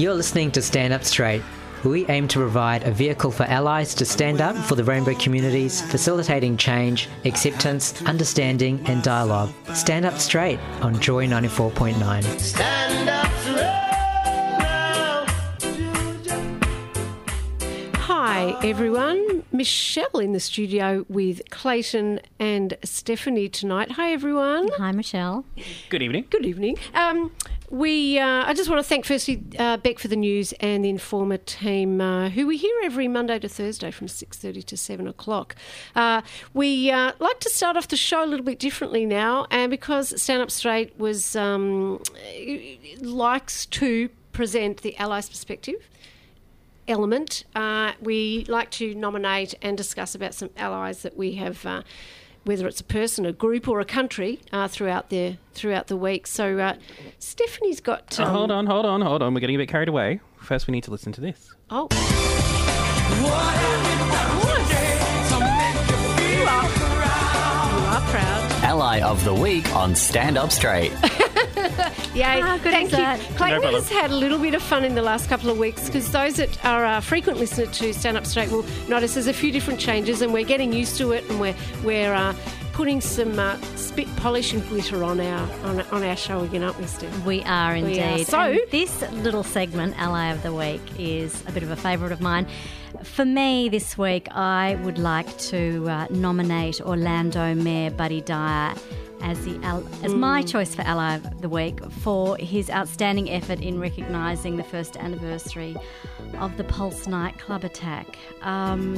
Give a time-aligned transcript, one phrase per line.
[0.00, 1.42] You're listening to Stand Up Straight.
[1.84, 5.82] We aim to provide a vehicle for allies to stand up for the rainbow communities,
[5.82, 9.50] facilitating change, acceptance, understanding, and dialogue.
[9.74, 12.40] Stand Up Straight on Joy 94.9.
[12.40, 13.80] Stand up straight.
[17.96, 19.44] Hi, everyone.
[19.52, 23.90] Michelle in the studio with Clayton and Stephanie tonight.
[23.92, 24.70] Hi, everyone.
[24.78, 25.44] Hi, Michelle.
[25.90, 26.24] Good evening.
[26.30, 26.78] Good evening.
[26.94, 27.32] Um,
[27.70, 30.88] we, uh, I just want to thank firstly uh, Beck for the news and the
[30.88, 35.06] Informer team, uh, who we hear every Monday to Thursday from six thirty to seven
[35.06, 35.54] o'clock.
[35.94, 39.70] Uh, we uh, like to start off the show a little bit differently now, and
[39.70, 42.02] because Stand Up Straight was um,
[43.00, 45.88] likes to present the Allies perspective
[46.88, 51.64] element, uh, we like to nominate and discuss about some allies that we have
[52.44, 56.26] whether it's a person, a group, or a country uh, throughout the throughout the week.
[56.26, 56.76] So uh,
[57.18, 58.18] Stephanie's got.
[58.18, 59.34] Um, hold on, hold on, hold on.
[59.34, 60.20] We're getting a bit carried away.
[60.38, 61.54] First, we need to listen to this.
[61.70, 61.88] Oh.
[68.62, 70.92] Ally of the Week on Stand Up Straight.
[72.14, 72.98] Yeah, How good thank is you.
[72.98, 73.20] that?
[73.36, 75.86] Clayton No has had a little bit of fun in the last couple of weeks
[75.86, 79.32] because those that are uh, frequent listeners to Stand Up Straight will notice there's a
[79.32, 82.34] few different changes and we're getting used to it and we're we're uh,
[82.72, 86.78] putting some uh, spit polish and glitter on our on, on our show again, aren't
[86.80, 87.24] we, Steph?
[87.24, 88.00] We are We indeed.
[88.02, 88.24] are.
[88.24, 92.10] So- And this little segment, Ally of the Week, is a bit of a favourite
[92.12, 92.46] of mine.
[93.04, 98.74] For me this week, I would like to uh, nominate Orlando Mayor Buddy Dyer
[99.22, 99.58] as the
[100.02, 104.64] as my choice for Ally of the Week for his outstanding effort in recognising the
[104.64, 105.76] first anniversary
[106.38, 108.18] of the Pulse nightclub attack.
[108.42, 108.96] Um,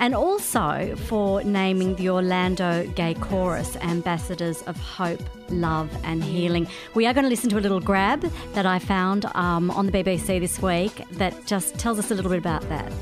[0.00, 6.68] and also for naming the Orlando Gay Chorus ambassadors of hope, love, and healing.
[6.94, 8.20] We are going to listen to a little grab
[8.54, 12.30] that I found um, on the BBC this week that just tells us a little
[12.30, 12.92] bit about that.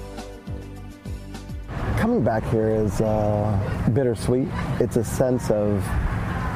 [1.99, 4.49] Coming back here is uh, bittersweet.
[4.81, 5.83] It's a sense of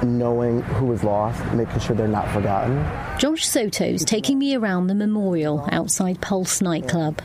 [0.05, 2.85] knowing who was lost, making sure they're not forgotten.
[3.19, 7.21] Josh Soto's taking me around the memorial outside Pulse nightclub.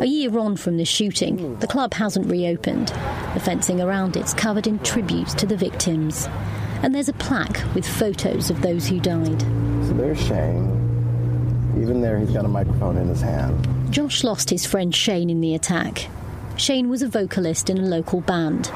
[0.00, 2.88] A year on from the shooting, the club hasn't reopened.
[3.34, 6.28] The fencing around it's covered in tributes to the victims.
[6.82, 9.40] And there's a plaque with photos of those who died.
[9.40, 10.70] So there's Shane.
[11.80, 13.92] Even there, he's got a microphone in his hand.
[13.92, 16.08] Josh lost his friend Shane in the attack.
[16.56, 18.70] Shane was a vocalist in a local band.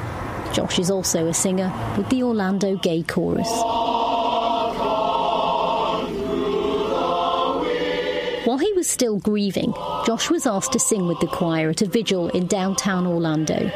[0.53, 3.49] Josh is also a singer with the Orlando Gay Chorus.
[8.45, 9.73] While he was still grieving,
[10.07, 13.71] Josh was asked to sing with the choir at a vigil in downtown Orlando.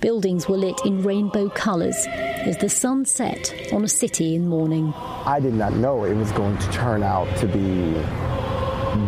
[0.00, 4.94] Buildings were lit in rainbow colours as the sun set on a city in mourning.
[5.26, 7.92] I did not know it was going to turn out to be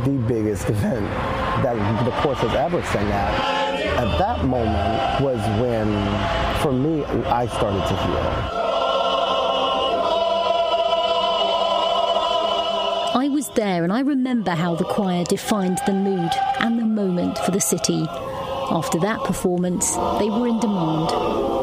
[0.05, 1.07] the biggest event
[1.63, 3.56] that the course has ever sung at.
[3.97, 5.89] At that moment was when,
[6.61, 8.67] for me, I started to heal.
[13.15, 16.31] I was there and I remember how the choir defined the mood
[16.61, 18.05] and the moment for the city.
[18.71, 21.56] After that performance, they were in demand.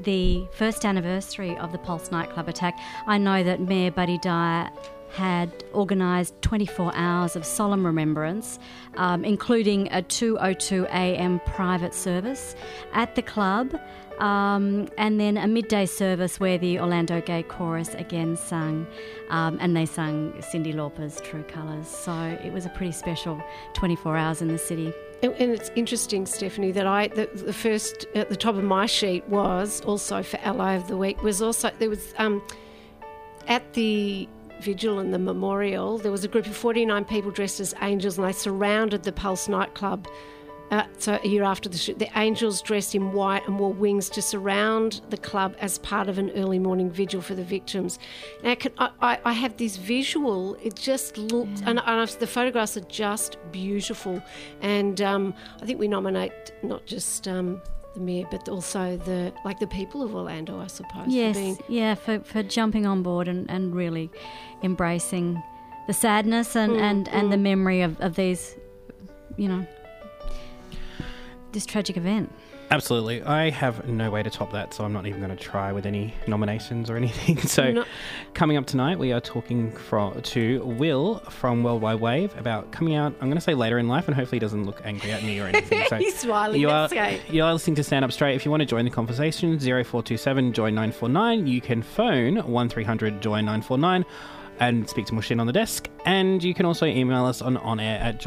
[0.00, 4.70] The first anniversary of the Pulse nightclub attack, I know that Mayor Buddy Dyer
[5.14, 8.58] had organised 24 hours of solemn remembrance,
[8.96, 11.40] um, including a 2:02 a.m.
[11.46, 12.56] private service
[12.92, 13.78] at the club,
[14.18, 18.86] um, and then a midday service where the Orlando Gay Chorus again sung,
[19.30, 21.86] um, and they sung Cyndi Lauper's True Colours.
[21.86, 22.12] So
[22.44, 23.40] it was a pretty special
[23.74, 24.92] 24 hours in the city.
[25.24, 29.26] And, it's interesting, Stephanie, that I the, the first at the top of my sheet
[29.28, 32.42] was also for Ally of the Week was also there was um,
[33.48, 34.28] at the
[34.60, 38.26] vigil and the memorial there was a group of 49 people dressed as angels and
[38.26, 40.06] they surrounded the Pulse nightclub
[40.74, 44.08] Uh, so a year after the shoot, the angels dressed in white and wore wings
[44.08, 47.98] to surround the club as part of an early morning vigil for the victims.
[48.42, 50.56] Now, I, can, I, I, have this visual.
[50.62, 54.20] It just looks, and, and I've- the photographs are just beautiful.
[54.62, 55.32] And um,
[55.62, 56.32] I think we nominate
[56.62, 57.28] not just.
[57.28, 57.60] Um,
[57.94, 61.04] the mayor, but also the like the people of Orlando, I suppose.
[61.04, 64.10] for Yes, being- yeah, for, for jumping on board and, and really
[64.64, 65.40] embracing
[65.86, 67.42] the sadness and, Mm, and, and the mm.
[67.42, 68.56] memory of, of these,
[69.36, 69.64] you know,
[71.54, 72.30] this tragic event.
[72.70, 73.22] Absolutely.
[73.22, 75.86] I have no way to top that, so I'm not even going to try with
[75.86, 77.38] any nominations or anything.
[77.38, 77.84] So, No.
[78.32, 83.12] coming up tonight, we are talking from, to Will from Worldwide Wave about coming out,
[83.20, 85.38] I'm going to say later in life, and hopefully he doesn't look angry at me
[85.40, 85.84] or anything.
[85.88, 86.60] So He's smiling.
[86.60, 86.88] You are,
[87.30, 88.34] you are listening to Stand Up Straight.
[88.34, 91.46] If you want to join the conversation, 0427 Joy 949.
[91.46, 94.04] You can phone 1300 Joy 949
[94.60, 95.88] and speak to Mushin on the desk.
[96.06, 98.20] And you can also email us on onair at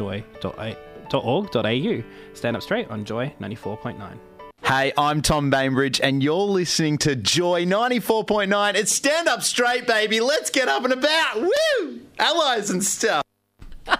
[1.10, 2.02] joy.org.au.
[2.34, 4.18] Stand Up Straight on Joy 94.9.
[4.62, 8.74] Hey, I'm Tom Bainbridge, and you're listening to Joy 94.9.
[8.74, 10.20] It's stand up straight, baby.
[10.20, 11.40] Let's get up and about.
[11.40, 12.00] Woo!
[12.18, 13.22] Allies and stuff.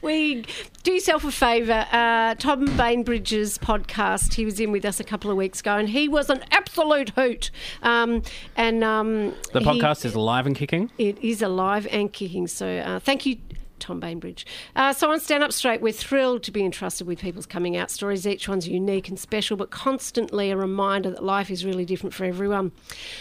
[0.00, 0.44] We
[0.84, 1.84] do yourself a favour.
[1.92, 5.88] Uh, Tom Bainbridge's podcast, he was in with us a couple of weeks ago, and
[5.90, 7.50] he was an absolute hoot.
[7.82, 8.22] Um,
[8.56, 10.90] and um, The he- podcast is live and kicking.
[10.96, 12.46] It is alive and kicking.
[12.46, 13.36] So uh, thank you.
[13.78, 14.46] Tom Bainbridge.
[14.76, 17.90] Uh, so on Stand Up Straight, we're thrilled to be entrusted with people's coming out
[17.90, 18.26] stories.
[18.26, 22.24] Each one's unique and special, but constantly a reminder that life is really different for
[22.24, 22.72] everyone.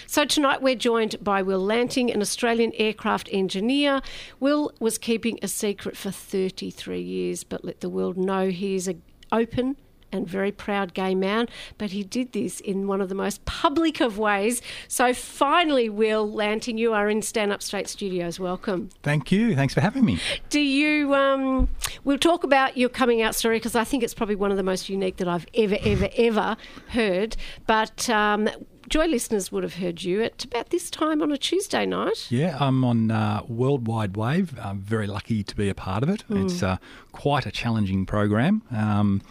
[0.06, 4.02] So tonight we're joined by Will Lanting, an Australian aircraft engineer.
[4.40, 8.92] Will was keeping a secret for 33 years, but let the world know he is
[9.32, 9.78] open
[10.12, 14.02] and very proud gay man, but he did this in one of the most public
[14.02, 14.62] of ways.
[14.88, 18.40] So finally, Will Lanting, you are in Stand Up Straight Studios.
[18.40, 18.90] Welcome.
[19.04, 19.56] Thank you.
[19.56, 20.20] Thanks for having me.
[20.50, 21.14] Do you?
[21.14, 21.70] Um,
[22.04, 24.64] we'll talk about your coming out story because I think it's probably one of the
[24.64, 26.58] most unique that I've ever, ever, ever
[26.90, 27.36] heard.
[27.66, 28.50] But um,
[28.90, 32.28] Joy listeners would have heard you at about this time on a Tuesday night.
[32.32, 34.58] Yeah, I'm on uh, Worldwide Wave.
[34.62, 36.24] I'm very lucky to be a part of it.
[36.30, 36.46] Mm.
[36.46, 36.78] It's uh,
[37.12, 38.62] quite a challenging program.
[38.72, 39.22] Um,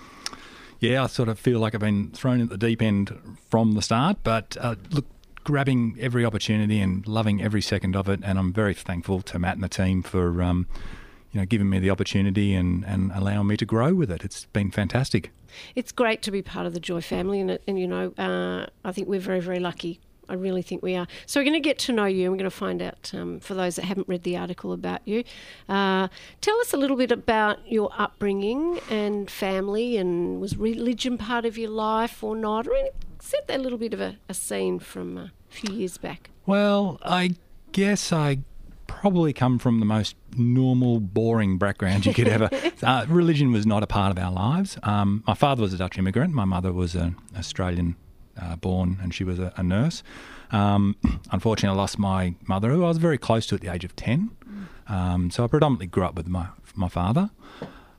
[0.81, 3.83] yeah, I sort of feel like I've been thrown at the deep end from the
[3.83, 5.07] start, but uh, look,
[5.45, 8.21] grabbing every opportunity and loving every second of it.
[8.23, 10.43] And I'm very thankful to Matt and the team for.
[10.43, 10.67] Um,
[11.33, 14.25] you know, giving me the opportunity and, and allowing me to grow with it.
[14.25, 15.33] It's been fantastic.
[15.75, 18.93] It's great to be part of the Joy family, and, and you know, uh, I
[18.93, 20.01] think we're very, very lucky.
[20.29, 21.07] I really think we are.
[21.27, 23.41] So we're going to get to know you, and we're going to find out um,
[23.41, 25.25] for those that haven't read the article about you.
[25.69, 26.09] Uh,
[26.41, 31.57] tell us a little bit about your upbringing and family, and was religion part of
[31.57, 32.67] your life or not?
[32.67, 32.75] Or
[33.21, 36.31] set that little bit of a, a scene from a few years back.
[36.47, 37.35] Well, I
[37.73, 38.39] guess I
[38.87, 42.49] probably come from the most normal, boring background you could ever.
[42.83, 44.79] uh, religion was not a part of our lives.
[44.83, 46.33] Um, my father was a Dutch immigrant.
[46.35, 47.97] My mother was an Australian
[48.41, 50.03] uh, born, and she was a, a nurse.
[50.51, 50.97] Um,
[51.33, 53.95] unfortunately, I lost my mother, who I was very close to at the age of
[53.97, 54.31] ten.
[54.89, 57.31] Um, so I predominantly grew up with my my father.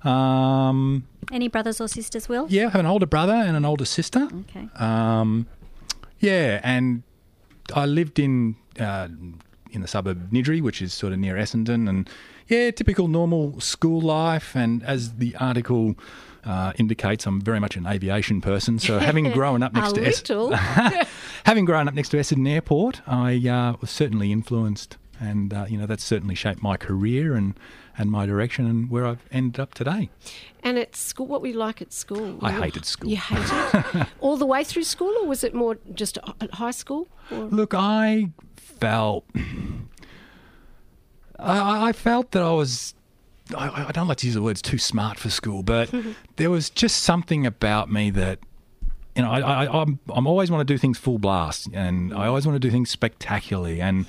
[0.03, 2.45] Um, Any brothers or sisters, Will?
[2.49, 4.27] yeah, I have an older brother and an older sister.
[4.41, 4.69] Okay.
[4.75, 5.47] Um,
[6.19, 7.03] yeah, and
[7.75, 9.07] I lived in uh,
[9.71, 12.09] in the suburb of Niddrie, which is sort of near Essendon, and
[12.47, 14.55] yeah, typical normal school life.
[14.55, 15.95] And as the article
[16.47, 18.79] uh, indicates, I'm very much an aviation person.
[18.79, 20.55] So having grown up next to
[21.43, 25.77] having grown up next to Essendon Airport, I uh, was certainly influenced, and uh, you
[25.77, 27.53] know that's certainly shaped my career and
[27.97, 30.09] and my direction and where I've ended up today.
[30.63, 32.37] And at school, what were you like at school?
[32.41, 33.09] I hated school.
[33.09, 37.07] You hated all the way through school, or was it more just at high school?
[37.31, 37.45] Or?
[37.45, 39.25] Look, I felt.
[41.39, 42.93] I, I felt that I was.
[43.55, 45.93] I, I don't like to use the words too smart for school, but
[46.37, 48.39] there was just something about me that.
[49.15, 52.27] You know, I, I, I'm, I'm always want to do things full blast, and I
[52.27, 54.05] always want to do things spectacularly, and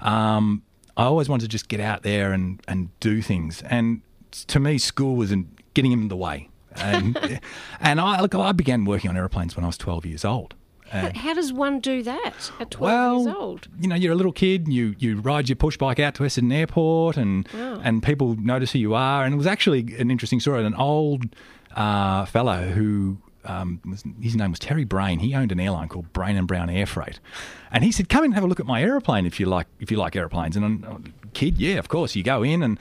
[0.00, 0.62] um,
[0.96, 3.60] I always want to just get out there and, and do things.
[3.62, 4.00] And
[4.30, 6.48] to me, school was in, getting in the way.
[6.74, 7.40] And
[7.80, 10.54] and I look, I began working on airplanes when I was 12 years old.
[10.90, 13.68] How, how does one do that at 12 well, years old?
[13.80, 14.68] you know, you're a little kid.
[14.68, 17.80] You you ride your push bike out to Essendon Airport, and Wow.
[17.82, 19.24] and people notice who you are.
[19.24, 20.64] And it was actually an interesting story.
[20.64, 21.24] An old
[21.74, 23.18] uh, fellow who.
[23.48, 25.20] Um, was, his name was Terry Brain.
[25.20, 27.20] He owned an airline called Brain and Brown Air Freight,
[27.70, 29.68] and he said, "Come in and have a look at my aeroplane if you like.
[29.78, 30.98] If you like airplanes." And I'm, oh,
[31.32, 32.16] kid, yeah, of course.
[32.16, 32.76] You go in, and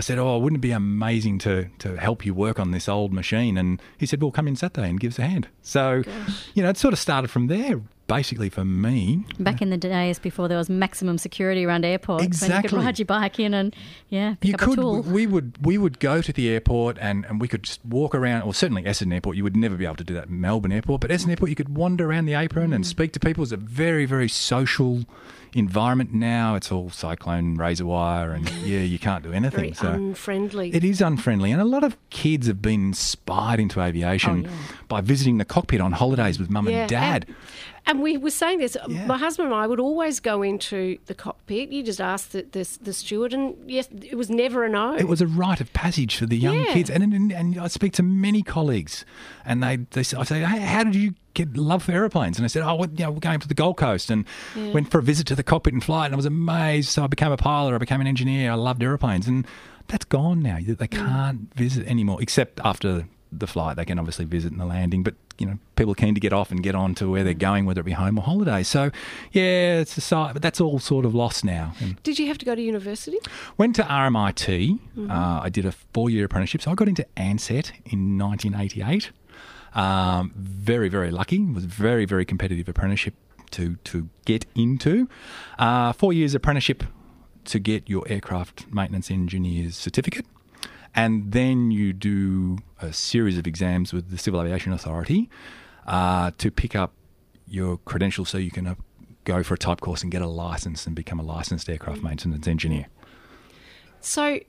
[0.00, 3.12] I said, "Oh, wouldn't it be amazing to to help you work on this old
[3.12, 6.02] machine?" And he said, "Well, come in Saturday and give us a hand." So,
[6.54, 7.80] you know, it sort of started from there.
[8.10, 12.30] basically for me, Back in the days before there was maximum security around airports, when
[12.50, 12.68] you Exactly.
[12.70, 13.68] could ride your bike in and
[14.08, 14.78] yeah, pick you up could.
[14.80, 15.02] a tool.
[15.02, 18.42] We would we would go to the airport and, and we could just walk around.
[18.42, 20.28] Or certainly Essendon Airport, you would never be able to do that.
[20.28, 22.74] Melbourne Airport, but Essendon Airport, you could wander around the apron Mm.
[22.74, 23.44] and speak to people.
[23.44, 25.04] It's a very very social
[25.54, 26.54] environment now.
[26.54, 29.72] It's all cyclone razor wire, and yeah, you can't do anything.
[29.72, 30.74] Very so unfriendly.
[30.74, 34.56] it is unfriendly, and a lot of kids have been inspired into aviation Oh, yeah.
[34.88, 37.26] by visiting the cockpit on holidays with mum Yeah, and dad.
[37.86, 38.76] And, we were saying this.
[38.88, 39.06] Yeah.
[39.06, 41.70] My husband and I would always go into the cockpit.
[41.70, 44.94] You just ask the, the, the steward, and yes, it was never a no.
[44.96, 46.72] It was a rite of passage for the young Yeah.
[46.72, 49.04] kids, and, and and I speak to many colleagues,
[49.44, 52.38] and they they I say, hey, how did you get love for aeroplanes?
[52.38, 54.72] And I said, oh, well, you know, we're going to the Gold Coast, and Yeah.
[54.72, 56.90] went for a visit to the cockpit and flight, and I was amazed.
[56.90, 59.46] So I became a pilot, I became an engineer, I loved aeroplanes, and
[59.88, 60.58] that's gone now.
[60.60, 60.90] They Mm.
[60.90, 63.76] can't visit anymore, except after the flight.
[63.76, 66.50] They can obviously visit in the landing, but you know, people keen to get off
[66.50, 68.62] and get on to where they're going, whether it be home or holiday.
[68.62, 68.90] So,
[69.32, 71.72] yeah, it's a side, but that's all sort of lost now.
[71.80, 73.18] And Did you have to go to university?
[73.56, 74.78] Went to RMIT.
[74.96, 75.10] Mhm.
[75.10, 76.62] Uh, I did a four year apprenticeship.
[76.62, 79.10] So I got into Ansett in 1988.
[79.74, 81.36] Um, very, very lucky.
[81.36, 83.14] It was a very, very competitive apprenticeship
[83.52, 85.08] to, to get into.
[85.58, 86.84] Uh, four years apprenticeship
[87.46, 90.26] to get your aircraft maintenance engineer's certificate.
[90.94, 95.30] And then you do a series of exams with the Civil Aviation Authority
[95.86, 96.92] uh, to pick up
[97.46, 98.74] your credentials so you can uh,
[99.24, 102.46] go for a type course and get a license and become a licensed aircraft maintenance
[102.46, 102.86] engineer.
[104.00, 104.40] So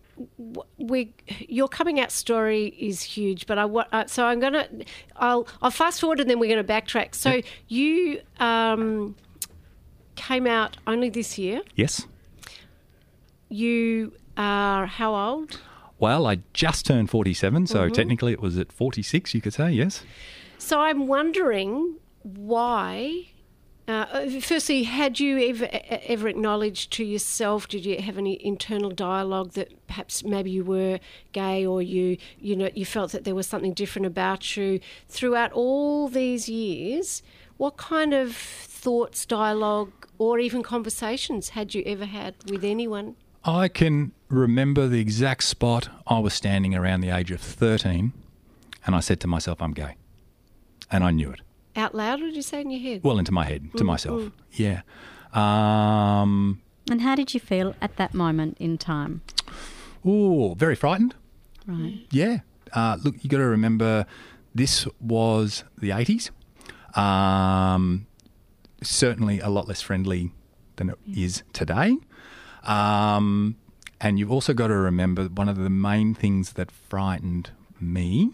[0.78, 4.68] we your coming out story is huge, but I uh, so I'm gonna
[5.16, 7.16] I'll I'll fast forward and then we're gonna backtrack.
[7.16, 9.16] So you um,
[10.16, 11.62] came out only this year.
[11.76, 12.06] Yes.
[13.50, 15.60] You are how old?
[16.02, 17.94] Well, I just turned 47, so Mhm.
[17.94, 20.04] technically it was at 46, you could say, yes.
[20.58, 23.28] So I'm wondering why.
[23.88, 27.68] Uh, firstly, had you ever ever acknowledged to yourself?
[27.68, 31.00] Did you have any internal dialogue that perhaps maybe you were
[31.34, 35.52] gay, or you you know you felt that there was something different about you throughout
[35.52, 37.22] all these years?
[37.58, 43.16] What kind of thoughts, dialogue, or even conversations had you ever had with anyone?
[43.44, 48.14] I can remember the exact spot I was standing around the age of 13,
[48.86, 49.96] and I said to myself, I'm gay.
[50.92, 51.42] And I knew it.
[51.76, 53.04] Out loud, or did you say in your head?
[53.04, 54.22] Well, into my head, to Mm, myself.
[54.22, 54.32] mm.
[54.52, 54.82] Yeah.
[55.34, 59.22] Um, And how did you feel at that moment in time?
[60.04, 61.16] Oh, very frightened.
[61.66, 62.06] Right.
[62.12, 62.40] Yeah.
[62.74, 64.06] Uh, look, you got to remember
[64.54, 66.30] this was the 80s.
[66.98, 68.08] Um,
[68.84, 70.32] certainly a lot less friendly
[70.76, 71.98] than it is today.
[72.64, 73.56] Um,
[74.00, 78.32] and you've also got to remember one of the main things that frightened me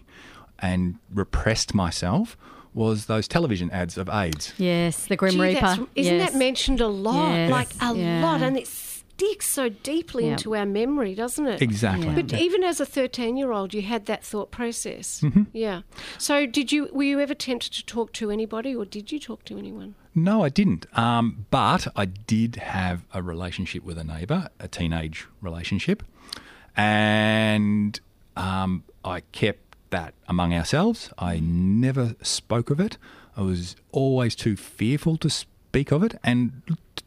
[0.60, 2.38] and repressed myself
[2.74, 4.54] was those television ads of AIDS.
[4.58, 5.88] Yes, the Grim Gee, Reaper.
[5.96, 6.32] Isn't yes.
[6.32, 7.32] that mentioned a lot?
[7.34, 7.52] Yes.
[7.52, 8.22] Like a Yeah.
[8.22, 8.68] lot, and it
[9.18, 10.34] sticks so deeply Yeah.
[10.34, 11.62] into our memory, doesn't it?
[11.62, 12.08] Exactly.
[12.08, 12.16] Yeah.
[12.16, 12.40] But Yeah.
[12.40, 15.22] even as a thirteen-year-old, you had that thought process.
[15.22, 15.48] Mhm.
[15.54, 15.82] Yeah.
[16.20, 16.90] So, did you?
[16.94, 19.96] Were you ever tempted to talk to anybody, or did you talk to anyone?
[20.14, 20.86] No, I didn't.
[20.98, 26.04] Um, but I did have a relationship with a neighbour, a teenage relationship,
[26.76, 28.00] and
[28.36, 31.12] um, I kept that among ourselves.
[31.18, 32.98] I never spoke of it.
[33.36, 36.62] I was always too fearful to speak of it, and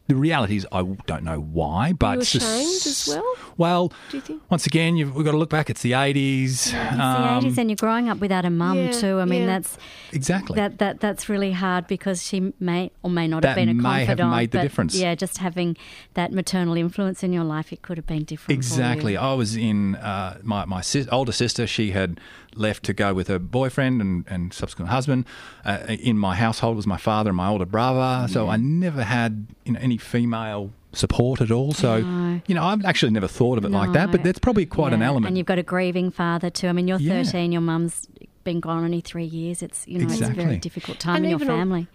[0.06, 1.92] the reality is I don't know why.
[1.92, 3.34] But you ashamed as well?
[3.56, 4.42] Well, Do you think?
[4.50, 5.70] once again, you've, we've got to look back.
[5.70, 6.66] It's the eighties.
[6.66, 9.18] It's the 80s and you're growing up without a mum Yeah, too.
[9.20, 9.46] I mean, yeah.
[9.46, 9.78] that's
[10.12, 10.56] Exactly.
[10.56, 14.04] that, that that's really hard because she may or may not have been a may
[14.04, 14.30] have confidant.
[14.30, 14.94] made the difference.
[14.96, 15.76] Yeah, just having
[16.14, 18.56] that maternal influence in your life, it could have been different.
[18.56, 19.16] Exactly.
[19.16, 21.66] I was in uh, my my sis- older sister.
[21.66, 22.20] She had
[22.56, 25.24] left to go with her boyfriend and, and subsequent husband.
[25.64, 28.26] Uh, in my household was my father and my older brother.
[28.28, 31.72] So I never had you know, any female support at all.
[31.72, 32.40] So No.
[32.46, 34.10] you know, I've actually never thought of it like that.
[34.10, 35.28] But that's probably quite an element.
[35.28, 36.68] And you've got a grieving father too.
[36.68, 37.22] I mean, you're Yeah.
[37.22, 38.08] 13, your mum's
[38.42, 39.62] been gone only three years.
[39.62, 41.86] It's you know, it's a very difficult time And in your even on- family.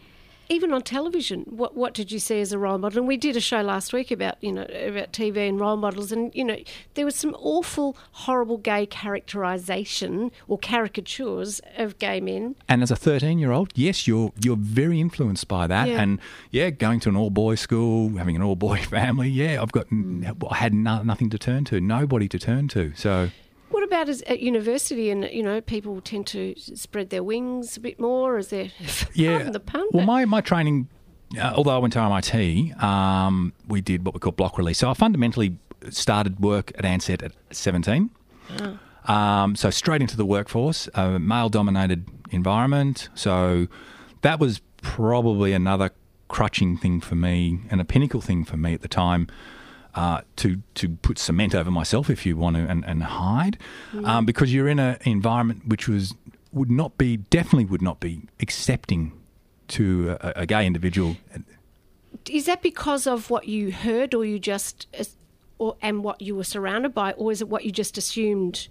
[0.49, 2.99] Even on television, what what did you see as a role model?
[2.99, 6.11] And we did a show last week about you know about TV and role models,
[6.11, 6.57] and you know
[6.93, 12.55] there was some awful, horrible gay characterization or caricatures of gay men.
[12.69, 15.87] And as a 13 year old, yes, you're you're very influenced by that.
[15.87, 16.01] Yeah.
[16.01, 16.19] And
[16.51, 20.25] yeah, going to an all-boy school, having an all boy family, yeah, I've got mm.
[20.49, 22.93] I had no, nothing to turn to, nobody to turn to.
[22.95, 23.29] So
[23.85, 25.09] about as, at university?
[25.09, 28.37] And you know, people tend to spread their wings a bit more.
[28.37, 28.71] Is there?
[29.13, 29.87] yeah, the pun.
[29.91, 30.89] well, my my training,
[31.39, 34.79] uh, although I went to RMIT, um, we did what we call block release.
[34.79, 35.57] So I fundamentally
[35.89, 38.09] started work at Ansett at 17.
[38.59, 38.79] Oh.
[39.11, 43.09] Um, so straight into the workforce, a male dominated environment.
[43.13, 43.67] So
[44.21, 45.91] that was probably another
[46.27, 49.27] crutching thing for me and a pinnacle thing for me at the time.
[49.95, 53.57] Uh, to to put cement over myself if you want to and, and hide,
[54.03, 56.13] um, because you're in an environment which was
[56.51, 59.13] would not be definitely would not be accepting
[59.69, 61.15] to a, a gay individual.
[62.29, 64.87] Is that because of what you heard, or you just,
[65.59, 68.67] or and what you were surrounded by, or is it what you just assumed?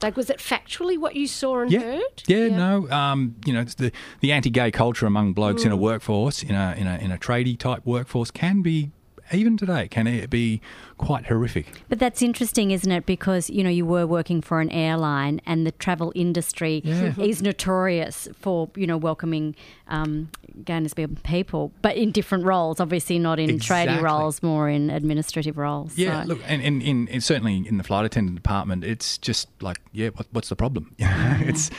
[0.00, 2.22] Like, was it factually what you saw and Yeah, heard?
[2.28, 2.56] yeah, yeah.
[2.56, 6.54] no, um, you know, it's the the anti-gay culture among blokes in a workforce, in
[6.54, 8.92] a in a in a tradie type workforce, can be
[9.32, 10.60] even today can it be
[10.96, 11.66] quite horrific.
[11.88, 13.06] But that's interesting, isn't it?
[13.06, 17.14] Because you know you were working for an airline, and the travel industry Yeah.
[17.18, 19.54] is notorious for you know welcoming
[19.88, 20.30] um,
[20.66, 22.80] and people, but in different roles.
[22.80, 24.02] Obviously, not in tradie Exactly.
[24.04, 25.96] roles, more in administrative roles.
[25.96, 29.48] Yeah, So- look, and, and, in and certainly in the flight attendant department, it's just
[29.62, 30.94] like, yeah, what, what's the problem?
[31.40, 31.70] It's,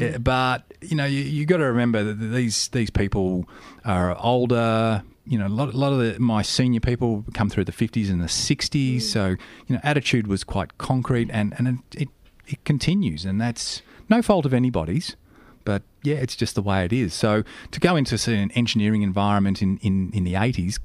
[0.00, 3.48] eh, but you know, you, you got to remember that these these people
[3.84, 5.02] are older.
[5.26, 8.10] You know, a lot, a lot of the, my senior people come through the fifties
[8.10, 9.28] and the sixties, so
[9.66, 12.08] you know, attitude was quite concrete, and and it, it
[12.46, 15.16] it continues, and that's no fault of anybody's.
[15.64, 17.14] But yeah, it's just the way it is.
[17.14, 20.78] So to go into say, an engineering environment in, in, in the 80s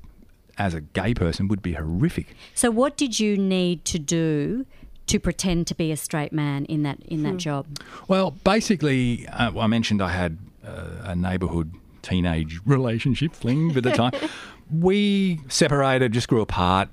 [0.58, 2.36] as a gay person would be horrific.
[2.54, 4.66] So, what did you need to do
[5.08, 7.66] to pretend to be a straight man in that in that job?
[8.08, 13.92] Well, basically, uh, I mentioned I had uh, a neighbourhood teenage relationship fling at the
[13.92, 14.12] time.
[14.72, 16.90] we separated, just grew apart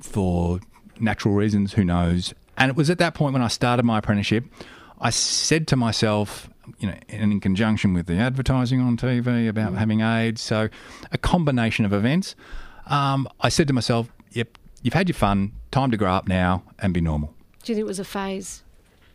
[0.00, 0.60] for
[1.00, 2.34] natural reasons, who knows.
[2.56, 4.44] And it was at that point when I started my apprenticeship,
[5.00, 9.74] I said to myself, you know, and in conjunction with the advertising on TV about
[9.74, 10.68] having AIDS, so
[11.12, 12.34] a combination of events,
[12.86, 16.62] um, I said to myself, yep, you've had your fun, time to grow up now
[16.78, 17.34] and be normal.
[17.62, 18.63] Do you think it was a phase?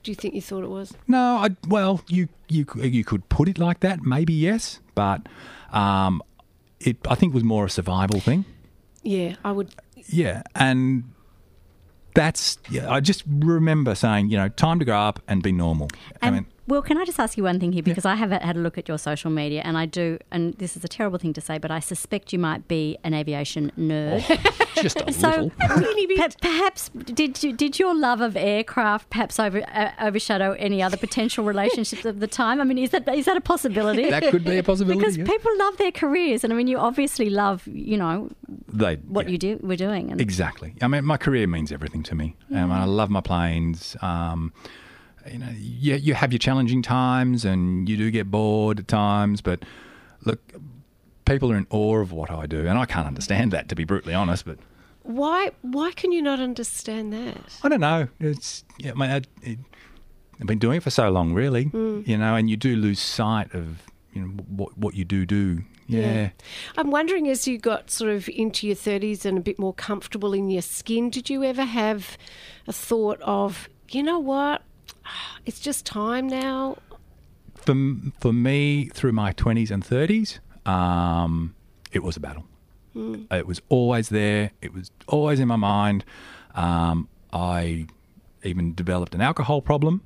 [0.03, 0.93] Do you think you thought it was?
[1.07, 5.27] No, I, well, you you you could put it like that, maybe yes, but
[5.71, 6.21] um,
[6.79, 8.45] it I think was more a survival thing.
[9.03, 9.75] Yeah, I would.
[10.07, 11.03] Yeah, and
[12.15, 12.91] that's yeah.
[12.91, 15.89] I just remember saying, you know, time to grow up and be normal.
[16.21, 17.81] I mean, Will, can I just ask you one thing here?
[17.81, 20.77] Because I have had a look at your social media, and I do, and this
[20.77, 24.21] is a terrible thing to say, but I suspect you might be an aviation nerd.
[24.75, 26.17] just a So, little.
[26.17, 30.95] per- perhaps did you, did your love of aircraft perhaps over, uh, overshadow any other
[30.95, 32.61] potential relationships of the time?
[32.61, 34.07] I mean, is that is that a possibility?
[34.07, 34.99] That could be a possibility.
[34.99, 35.27] because yes.
[35.27, 38.29] people love their careers, and I mean, you obviously love you know
[38.67, 39.31] they what yeah.
[39.31, 40.11] you do were doing.
[40.11, 40.75] And Exactly.
[40.83, 42.35] I mean, my career means everything to me.
[42.53, 43.97] Um, I love my planes.
[44.01, 44.53] Um,
[45.31, 49.41] you know, you, you have your challenging times and you do get bored at times,
[49.41, 49.63] but
[50.25, 50.53] look,
[51.25, 53.83] people are in awe of what I do, and I can't understand that, to be
[53.85, 54.45] brutally honest.
[54.45, 54.57] But
[55.03, 55.51] Why?
[55.61, 57.37] Why can you not understand that?
[57.63, 58.07] I don't know.
[58.19, 59.59] It's yeah, I mean, I, it,
[60.39, 61.65] I've been doing it for so long, really.
[61.65, 62.01] Hmm.
[62.05, 65.63] You know, and you do lose sight of you know what what you do do.
[65.89, 66.29] Yeah.
[66.77, 70.33] I'm wondering, as you got sort of into your 30s and a bit more comfortable
[70.33, 72.15] in your skin, did you ever have
[72.67, 74.61] a thought of, you know what,
[75.45, 76.77] it's just time now?
[77.55, 77.75] For
[78.19, 81.55] for me, through my twenties and thirties, um,
[81.91, 82.45] it was a battle.
[83.31, 84.51] It was always there.
[84.61, 86.03] It was always in my mind.
[86.53, 87.87] Um, I
[88.43, 90.01] even developed an alcohol problem,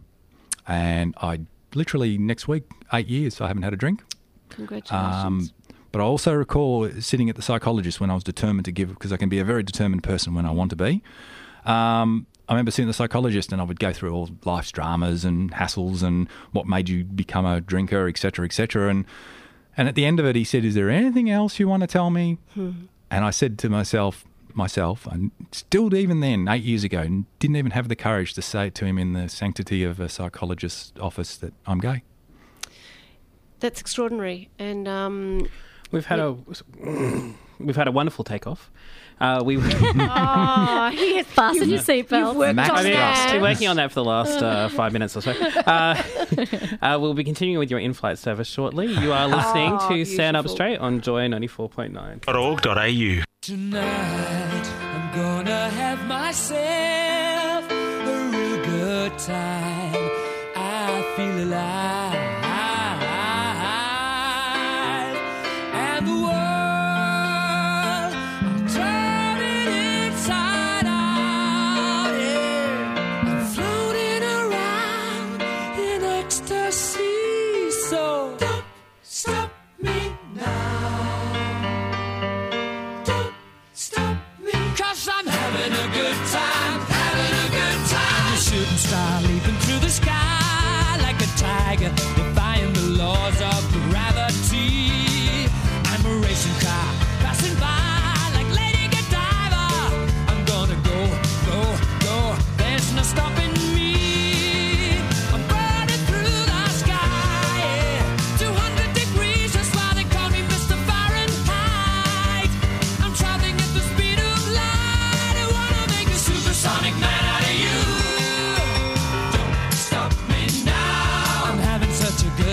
[0.67, 1.41] and I
[1.73, 4.03] literally next week eight years I haven't had a drink.
[4.49, 5.25] Congratulations.
[5.25, 5.49] Um,
[5.91, 9.11] but I also recall sitting at the psychologist when I was determined to give, because
[9.11, 11.01] I can be a very determined person when I want to be.
[11.65, 15.51] Um, I remember seeing the psychologist, and I would go through all life's dramas and
[15.53, 18.89] hassles and what made you become a drinker, etc., etc.
[18.89, 19.05] And
[19.77, 21.87] and at the end of it, he said, "Is there anything else you want to
[21.87, 24.25] tell me?" And I said to myself,
[24.55, 28.67] myself, and still even then, eight years ago, didn't even have the courage to say
[28.67, 32.03] it to him in the sanctity of a psychologist's office that I'm gay.
[33.59, 34.49] That's extraordinary.
[34.59, 35.47] And um,
[35.93, 36.35] We've had a
[37.59, 38.69] we've had a wonderful takeoff.
[39.21, 39.61] Uh, we oh,
[40.91, 42.47] he has Fasten your seatbelts.
[42.47, 43.31] You've Max on I thrust.
[43.33, 45.31] been working on that for the last uh, five minutes or so.
[45.31, 46.01] Uh,
[46.81, 48.87] uh, we'll be continuing with your in-flight service shortly.
[48.87, 50.47] You are listening Oh, to Stand Up.
[50.49, 52.21] Straight on Joy ninety four point nine.
[52.27, 53.21] .org.au.
[53.41, 60.09] Tonight I'm gonna have myself a real good time.
[60.55, 61.82] I feel alive,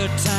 [0.00, 0.29] good time.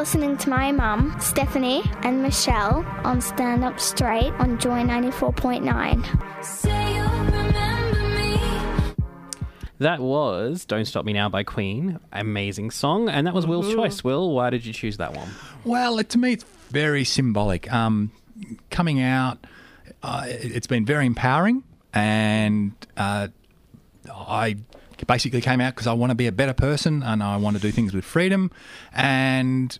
[0.00, 6.42] Listening to my mum, Stephanie, and Michelle on Stand Up Straight on Joy 94.9.
[6.42, 8.94] Say you'll remember me.
[9.78, 12.00] That was Don't Stop Me Now by Queen.
[12.14, 13.10] Amazing song.
[13.10, 13.74] And that was Will's Mhm.
[13.74, 14.02] choice.
[14.02, 15.28] Will, why did you choose that one?
[15.64, 17.70] Well, it, to me, it's very symbolic.
[17.70, 18.10] Um,
[18.70, 19.46] coming out,
[20.02, 23.28] uh, it- it's been very empowering, and uh,
[24.10, 24.56] I
[25.06, 27.62] basically came out because I want to be a better person and I want to
[27.62, 28.50] do things with freedom,
[28.94, 29.76] and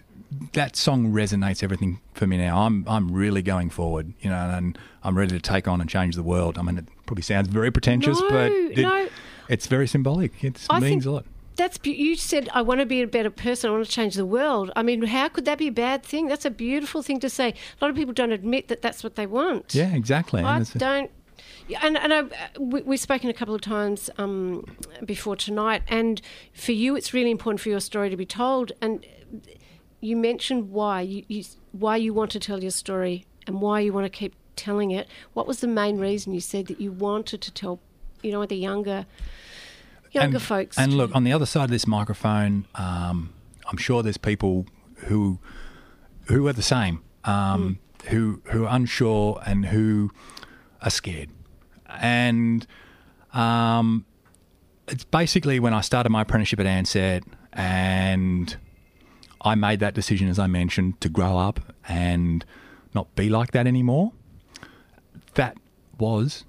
[0.52, 2.62] that song resonates everything for me now.
[2.62, 6.14] I'm I'm really going forward, you know, and I'm ready to take on and change
[6.14, 6.58] the world.
[6.58, 9.08] I mean, it probably sounds very pretentious, No, but it, no.
[9.48, 10.42] it's very symbolic.
[10.44, 11.24] It means a lot.
[11.56, 13.70] That's be- you said I want to be a better person.
[13.70, 14.70] I want to change the world.
[14.76, 16.26] I mean, how could that be a bad thing?
[16.26, 17.48] That's a beautiful thing to say.
[17.50, 19.74] A lot of people don't admit that that's what they want.
[19.74, 20.42] Yeah, exactly.
[20.42, 21.10] I And don't.
[21.82, 22.22] And and I,
[22.58, 24.64] we, we've spoken a couple of times um,
[25.04, 26.20] before tonight, and
[26.52, 28.72] for you, it's really important for your story to be told.
[28.80, 29.04] And
[30.00, 33.92] you mentioned why you, you why you want to tell your story and why you
[33.92, 35.08] want to keep telling it.
[35.34, 37.80] What was the main reason you said that you wanted to tell,
[38.22, 39.06] you know, the younger
[40.12, 40.78] younger and, folks?
[40.78, 43.32] And look, on the other side of this microphone, um,
[43.66, 44.66] I'm sure there's people
[45.06, 45.38] who
[46.26, 50.10] who are the same, um, who who are unsure and who
[50.82, 51.30] are scared.
[51.88, 52.66] And
[53.32, 54.06] um,
[54.88, 58.56] it's basically when I started my apprenticeship at Ansett, and
[59.42, 62.44] I made that decision, as I mentioned, to grow up and
[62.94, 64.12] not be like that anymore.
[65.34, 65.56] That
[65.98, 66.44] was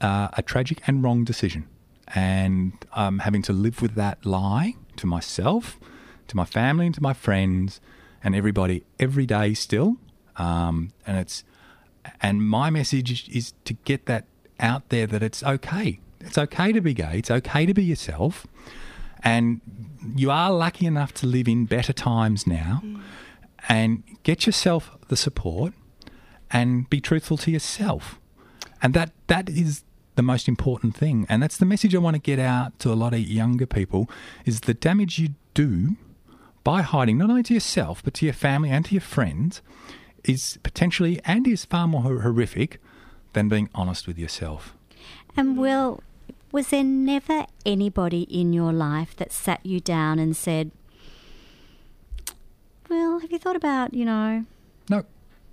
[0.00, 1.68] uh, a tragic and wrong decision.
[2.14, 5.78] And um, having to live with that lie to myself,
[6.28, 7.80] to my family, and to my friends,
[8.22, 9.96] and everybody every day still.
[10.36, 11.44] Um, and it's
[12.20, 14.24] and my message is to get that
[14.58, 16.00] out there that it's okay.
[16.20, 17.18] It's okay to be gay.
[17.18, 18.46] It's okay to be yourself.
[19.22, 19.60] And
[20.16, 22.80] you are lucky enough to live in better times now.
[22.84, 23.00] Mm.
[23.68, 25.74] And get yourself the support
[26.50, 28.18] and be truthful to yourself.
[28.82, 29.84] And that that is
[30.16, 31.26] the most important thing.
[31.28, 34.10] And that's the message I want to get out to a lot of younger people
[34.44, 35.96] is the damage you do
[36.64, 39.62] by hiding not only to yourself but to your family and to your friends
[40.24, 42.80] is potentially and is far more horrific
[43.32, 44.74] than being honest with yourself.
[45.36, 46.02] And Will,
[46.52, 50.70] was there never anybody in your life that sat you down and said,
[52.88, 54.44] Well, have you thought about, you know,
[54.88, 55.04] No.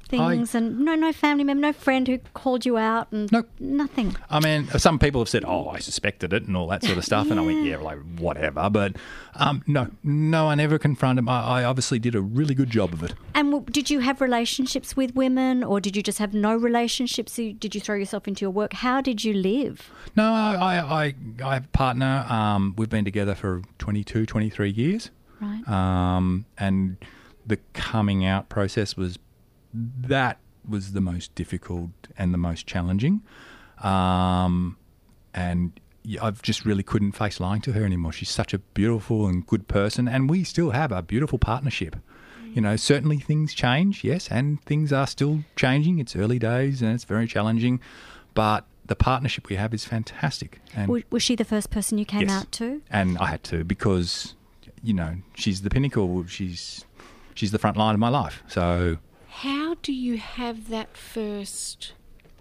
[0.08, 4.15] Things, and no, no family member, no friend who called you out, and no, nothing.
[4.30, 7.06] I mean, some people have said, "Oh, I suspected it" and all that sort of
[7.06, 8.96] stuff, and I went, "Yeah, like whatever." But
[9.36, 11.20] um, no, no, I never confronted.
[11.24, 11.30] him.
[11.30, 13.13] I, I obviously did a really good job of it.
[13.36, 17.36] And w- did you have relationships with women, or did you just have no relationships?
[17.36, 18.74] Did you throw yourself into your work?
[18.74, 19.91] How did you live?
[20.15, 22.26] No, I, I, I, I have a partner.
[22.30, 25.12] Um, we've been together for 22, 23 years.
[25.39, 25.67] Right.
[25.67, 26.98] Um, and
[27.46, 29.17] the coming out process was
[29.73, 33.21] that was the most difficult and the most challenging.
[33.80, 34.77] Um,
[35.34, 35.80] and
[36.21, 38.12] I've just really couldn't face lying to her anymore.
[38.12, 41.95] She's such a beautiful and good person, and we still have a beautiful partnership.
[42.53, 45.99] You know, certainly things change, yes, and things are still changing.
[45.99, 47.80] It's early days and it's very challenging,
[48.34, 50.60] but the partnership we have is fantastic.
[50.73, 52.32] And was she the first person you came Yes.
[52.32, 52.82] out to?
[52.89, 54.34] and I had to because
[54.82, 56.25] you know she's the pinnacle.
[56.25, 56.84] She's
[57.36, 58.41] she's the front line of my life.
[58.47, 58.97] So
[59.41, 61.93] How do you have that first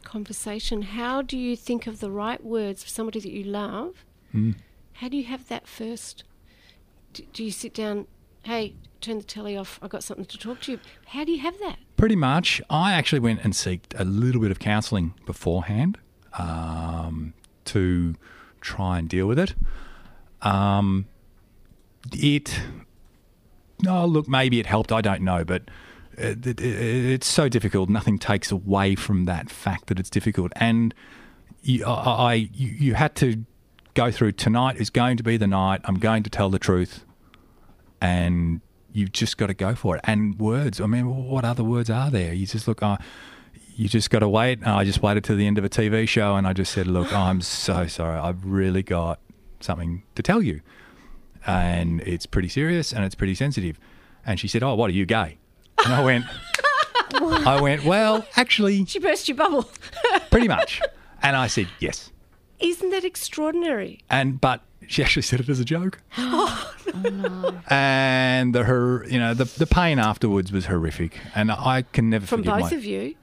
[0.02, 0.80] conversation?
[0.80, 4.02] How do you think of the right words for somebody that you love?
[4.34, 4.54] mm,
[4.94, 6.24] How do you have that first?
[7.12, 8.06] Do, do you sit down,
[8.44, 10.80] hey, turn the telly off, I've got something to talk to you?
[11.08, 11.76] How do you have that?
[11.98, 15.98] pretty much, I actually went and seeked a little bit of counselling beforehand
[16.38, 17.34] um,
[17.66, 18.14] to
[18.62, 19.54] try and deal with it.
[20.40, 21.06] Um,
[22.12, 22.58] it
[23.86, 24.92] oh look, maybe it helped.
[24.92, 25.64] I don't know, but.
[26.16, 27.88] It, it, it- it's so difficult.
[27.88, 30.94] Nothing takes away from that fact that it's difficult, and
[31.62, 33.44] you, I, I you, you had to
[33.94, 34.32] go through.
[34.32, 35.80] Tonight is going to be the night.
[35.84, 37.04] I'm going to tell the truth,
[38.00, 38.60] and
[38.92, 40.00] you've just got to go for it.
[40.04, 40.80] And words.
[40.80, 42.32] I mean, what other words are there?
[42.32, 42.82] You just look.
[42.82, 42.96] Uh,
[43.74, 44.66] you just got to wait.
[44.66, 47.12] I just waited to the end of a TV show, and I just said, "Look,
[47.12, 48.18] I'm so sorry.
[48.18, 49.20] I've really got
[49.60, 50.60] something to tell you,
[51.46, 53.78] and it's pretty serious and it's pretty sensitive."
[54.24, 55.38] And she said, "Oh, what are you gay?"
[55.86, 56.24] And I went,
[57.46, 59.70] "I went, well, actually, She burst your bubble.
[60.30, 60.80] pretty much."
[61.22, 62.10] And I said, "Yes."
[62.58, 64.00] Isn't that extraordinary?
[64.10, 66.00] And but she actually said it as a joke.
[66.98, 72.08] Oh, and the her you know the the pain afterwards was horrific and i can
[72.10, 72.44] never forgive.
[72.44, 73.14] From forgive both my, of you,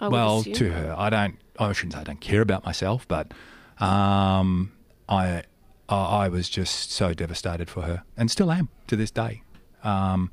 [0.00, 0.54] I would well assume.
[0.54, 3.32] to her i don't i shouldn't say i don't care about myself but
[3.78, 4.72] um
[5.08, 5.44] i
[5.88, 9.42] i I was just so devastated for her and still am to this day
[9.84, 10.30] um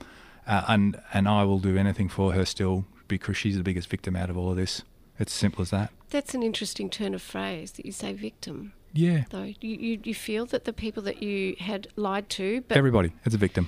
[0.50, 4.16] uh, and and i will do anything for her still because she's the biggest victim
[4.16, 4.82] out of all of this
[5.18, 8.74] it's simple as that That's an interesting turn of phrase that you say victim.
[8.94, 9.26] Yeah.
[9.30, 13.12] Though you, you, you feel that the people that you had lied to, but everybody
[13.26, 13.68] is a victim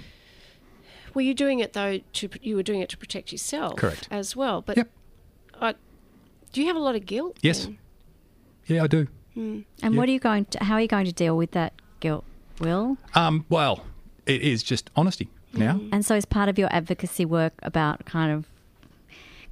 [1.13, 4.07] were you doing it though to you were doing it to protect yourself Correct.
[4.09, 4.61] as well?
[4.61, 4.87] But
[5.61, 5.75] I,
[6.53, 7.37] do you have a lot of guilt?
[7.41, 7.77] yes then?
[8.67, 9.63] yeah i do Mm.
[9.81, 9.97] And Yeah.
[9.99, 10.61] what are you going to?
[10.63, 12.25] How are you going to deal with that guilt,
[12.59, 12.97] Will?
[13.15, 13.85] um well
[14.25, 18.31] it is just honesty now And so, is part of your advocacy work about kind
[18.31, 18.45] of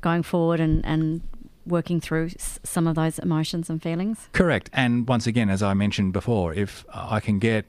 [0.02, 1.22] going forward and, and
[1.66, 4.30] working through s- some of those emotions and feelings?
[4.32, 4.70] Correct.
[4.74, 7.66] And once again, as I mentioned before, if I can get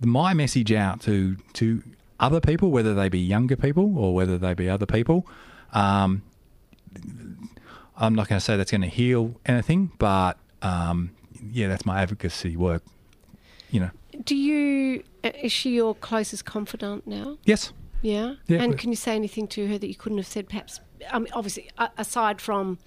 [0.00, 1.82] my message out to to
[2.20, 5.26] other people, whether they be younger people or whether they be other people,
[5.72, 6.22] um,
[7.96, 11.10] I'm not going to say that's going to heal anything, but um,
[11.52, 12.82] yeah, that's my advocacy work.
[13.70, 13.90] You know,
[14.24, 15.02] Do you?
[15.24, 17.38] uh, Is she your closest confidant now?
[17.44, 17.72] yes.
[18.02, 18.34] Yeah.
[18.46, 20.48] Yeah, and can you say anything to her that you couldn't have said?
[20.48, 20.80] Perhaps.
[21.10, 22.78] I mean, obviously, aside from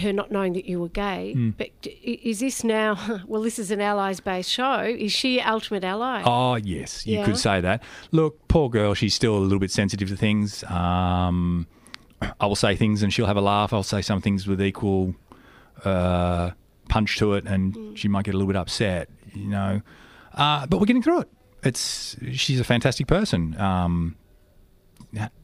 [0.00, 1.54] her not knowing that you were gay, Mm.
[1.58, 3.20] but is this now?
[3.26, 4.80] Well, this is an allies-based show.
[4.82, 6.22] Is she your ultimate ally?
[6.24, 7.24] Oh, yes, you Yeah.
[7.24, 7.82] could say that.
[8.12, 10.62] Look, poor girl, she's still a little bit sensitive to things.
[10.64, 11.66] Um,
[12.40, 13.72] I will say things and she'll have a laugh.
[13.72, 15.14] I'll say some things with equal
[15.84, 16.50] uh,
[16.88, 19.82] punch to it, and she might get a little bit upset, you know.
[20.34, 21.28] Uh, but we're getting through it.
[21.62, 23.58] It's she's a fantastic person.
[23.60, 24.16] Um,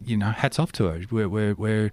[0.04, 1.00] you know, hats off to her.
[1.10, 1.92] We're we're we're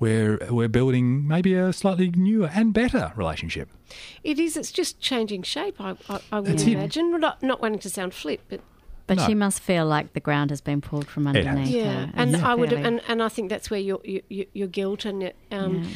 [0.00, 3.68] we're we're building maybe a slightly newer and better relationship.
[4.24, 4.56] It is.
[4.56, 5.80] It's just changing shape.
[5.80, 6.72] I, I, I would That's it.
[6.72, 7.10] imagine.
[7.12, 8.60] Well, Not, not wanting to sound flip, but
[9.06, 9.26] But No.
[9.26, 12.06] she must feel like the ground has been pulled from underneath yeah.
[12.06, 12.12] her.
[12.14, 15.04] And It's I would, and, and I think that's where your your, your- your guilt
[15.04, 15.90] and um, Yeah.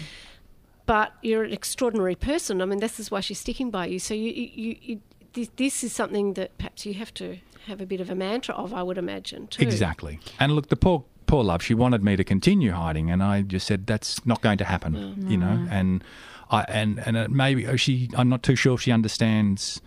[0.87, 2.63] but you're an extraordinary person.
[2.63, 3.99] I mean, this is why she's sticking by you.
[3.99, 5.01] So you, you, you, you
[5.37, 8.55] this, this is something that perhaps you have to have a bit of a mantra
[8.55, 8.73] of.
[8.75, 9.63] I would imagine too.
[9.63, 10.19] Exactly.
[10.41, 13.67] And look, the poor poor love, she wanted me to continue hiding, and I just
[13.67, 15.27] said that's not going to happen.
[15.29, 15.69] You know, mm.
[15.71, 16.03] and
[16.51, 18.11] I and and it maybe oh, she.
[18.17, 19.81] I'm not too sure if she understands.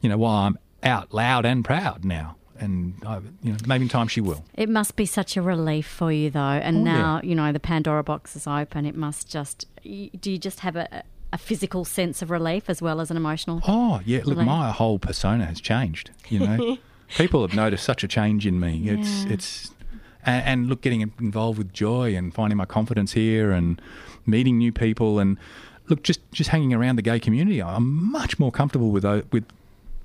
[0.00, 3.88] You know, why I'm out loud and proud now, and I, you know, maybe in
[3.88, 4.44] time she will.
[4.54, 6.40] It must be such a relief for you, though.
[6.40, 8.86] And Oh, now, you know, the Pandora box is open.
[8.86, 9.66] It must just.
[9.82, 13.60] Do you just have a, a physical sense of relief as well as an emotional?
[13.66, 14.46] Oh yeah, look, relief?
[14.46, 16.10] my whole persona has changed.
[16.28, 16.78] You know,
[17.18, 18.72] people have noticed such a change in me.
[18.88, 19.32] It's Yeah.
[19.34, 19.70] it's,
[20.24, 23.80] and, and look, getting involved with joy and finding my confidence here and
[24.24, 25.36] meeting new people and
[25.88, 29.44] look, just just hanging around the gay community, I'm much more comfortable with tho- with.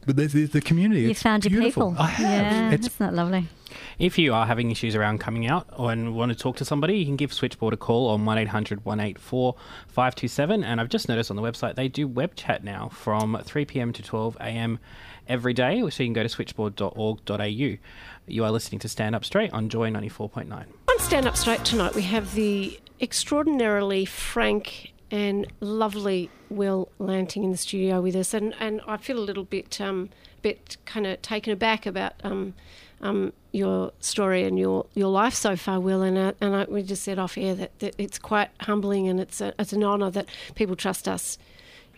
[0.05, 1.01] With the, the, the community.
[1.01, 1.91] You It's found your beautiful.
[1.91, 2.03] people.
[2.03, 2.29] I have.
[2.51, 3.47] Yeah, It's isn't that lovely?
[3.99, 6.97] If you are having issues around coming out or and want to talk to somebody,
[6.97, 9.55] you can give Switchboard a call on 1 800 184
[9.89, 10.63] 527.
[10.63, 13.93] And I've just noticed on the website they do web chat now from 3 pm
[13.93, 14.79] to 12 am
[15.27, 15.79] every day.
[15.89, 17.77] So you can go to switchboard.org.au.
[18.27, 20.51] You are listening to Stand Up Straight on Joy 94.9.
[20.51, 27.51] On Stand Up Straight tonight, we have the extraordinarily frank and lovely Will Lanting in
[27.51, 30.09] the studio with us, and, and I feel a little bit um,
[30.41, 32.53] bit kind of taken aback about um,
[33.01, 36.01] um, your story and your, your life so far, Will.
[36.01, 39.19] And uh, and I, we just said off air that, that it's quite humbling and
[39.19, 41.37] it's a, it's an honour that people trust us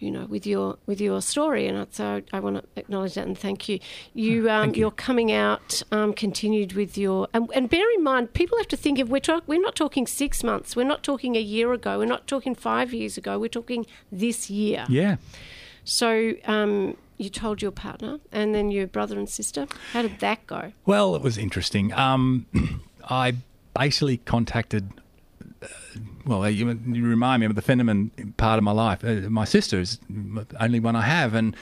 [0.02, 3.38] you know, with your with your story, and so I want to acknowledge that and
[3.38, 3.80] thank you.
[4.14, 4.82] You, um, thank you.
[4.82, 8.78] your coming out um, continued with your, and, and bear in mind, people have to
[8.78, 12.00] think of we're talk, we're not talking six months, we're not talking a year ago,
[12.00, 14.86] we're not talking five years ago, we're talking this year.
[14.90, 15.18] yeah.
[15.84, 19.68] So um, you told your partner, and then your brother and sister.
[19.94, 20.74] How did that go?
[20.86, 21.94] Well, it was interesting.
[21.94, 22.48] Um,
[23.10, 23.36] I
[23.76, 24.92] basically contacted.
[26.26, 29.04] Well, you, remind me of the Fenneman part of my life.
[29.04, 31.56] Uh, my sister is the only one I have, and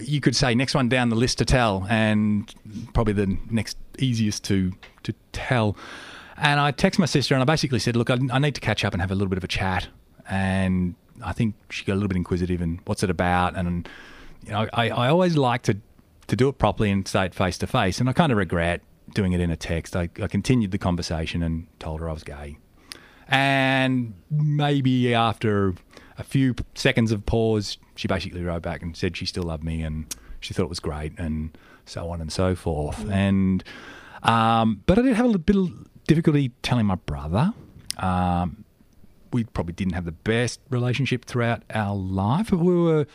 [0.00, 2.52] you could say next one down the list to tell, and
[2.92, 4.72] probably the next easiest to
[5.04, 5.76] to tell.
[6.36, 8.84] And I text my sister, and I basically said, "Look, I, I need to catch
[8.84, 9.88] up and have a little bit of a chat."
[10.28, 13.56] And I think she got a little bit inquisitive, and what's it about?
[13.56, 13.88] And
[14.44, 15.76] you know, I, I always like to
[16.26, 18.82] to do it properly and say it face to face, and I kind of regret
[19.14, 19.96] doing it in a text.
[19.96, 22.58] I, I continued the conversation and told her I was gay.
[23.30, 25.74] And maybe after
[26.18, 29.82] a few seconds of pause, she basically wrote back and said she still loved me
[29.82, 33.08] and she thought it was great and so on and so forth.
[33.08, 33.62] And
[34.22, 35.70] um, but I did have a little bit of
[36.06, 37.54] difficulty telling my brother.
[37.98, 38.64] Um,
[39.32, 43.06] we probably didn't have the best relationship throughout our life, but we were,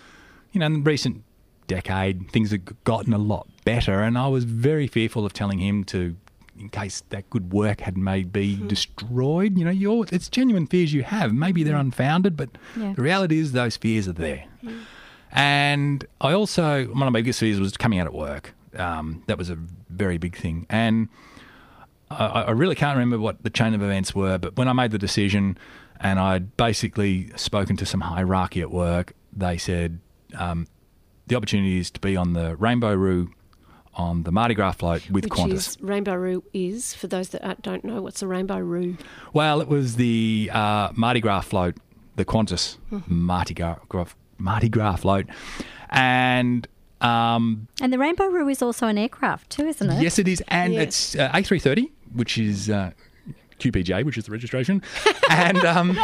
[0.52, 1.24] you know, in the recent
[1.68, 5.84] decade, things have gotten a lot better, and I was very fearful of telling him
[5.86, 6.16] to,
[6.60, 9.58] in case that good work had maybe destroyed.
[9.58, 11.34] You know, you're, it's genuine fears you have.
[11.34, 12.94] Maybe they're unfounded, but Yeah.
[12.96, 14.46] the reality is those fears are there.
[15.32, 18.54] And I also, one of my biggest fears was coming out at work.
[18.78, 19.58] Um, that was a
[19.90, 20.66] very big thing.
[20.70, 21.10] And
[22.10, 24.92] I, I really can't remember what the chain of events were, but when I made
[24.92, 25.58] the decision
[26.00, 30.00] and I'd basically spoken to some hierarchy at work, they said
[30.38, 30.68] um,
[31.28, 33.32] the opportunity is to be on the Rainbow Roo
[33.96, 35.54] on the Mardi Gras float with Which Qantas.
[35.54, 38.98] is Rainbow Roo is for those that don't know what's a Rainbow Roo.
[39.34, 41.76] Well, it was the uh, Mardi Gras float,
[42.16, 43.14] the Qantas Mm-hmm.
[43.26, 43.78] Mardi Gras,
[44.38, 45.26] Mardi Gras float,
[45.90, 46.68] and
[47.02, 50.02] um, And the Rainbow Roo is also an aircraft too, isn't it?
[50.02, 50.82] yes, it is, and Yeah.
[50.82, 52.92] it's uh, A330, which is uh,
[53.60, 54.82] QPJ, which is the registration,
[55.30, 55.98] and um,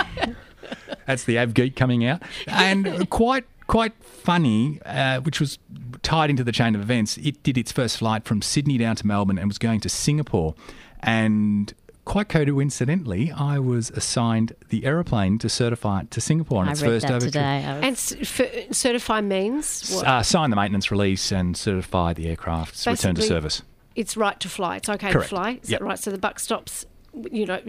[1.06, 5.58] that's the Avgeek coming out, and quite quite funny, uh, which was
[6.04, 7.18] tied into the chain of events.
[7.18, 10.54] It did its first flight from Sydney down to Melbourne and was going to Singapore,
[11.02, 11.74] and.
[12.04, 16.82] Quite coincidentally, I was assigned the aeroplane to certify it to Singapore on I its
[16.82, 17.40] read first that over today.
[17.64, 20.08] I And s- for, certify means what?
[20.08, 23.62] Uh, sign the maintenance release and certify the aircraft's return to service.
[23.96, 24.78] it's right to fly.
[24.78, 25.30] It's okay Correct.
[25.30, 25.60] to fly.
[25.62, 25.80] Is Yep.
[25.80, 26.00] that right?
[26.00, 26.88] So the buck stops.
[27.32, 27.62] You know,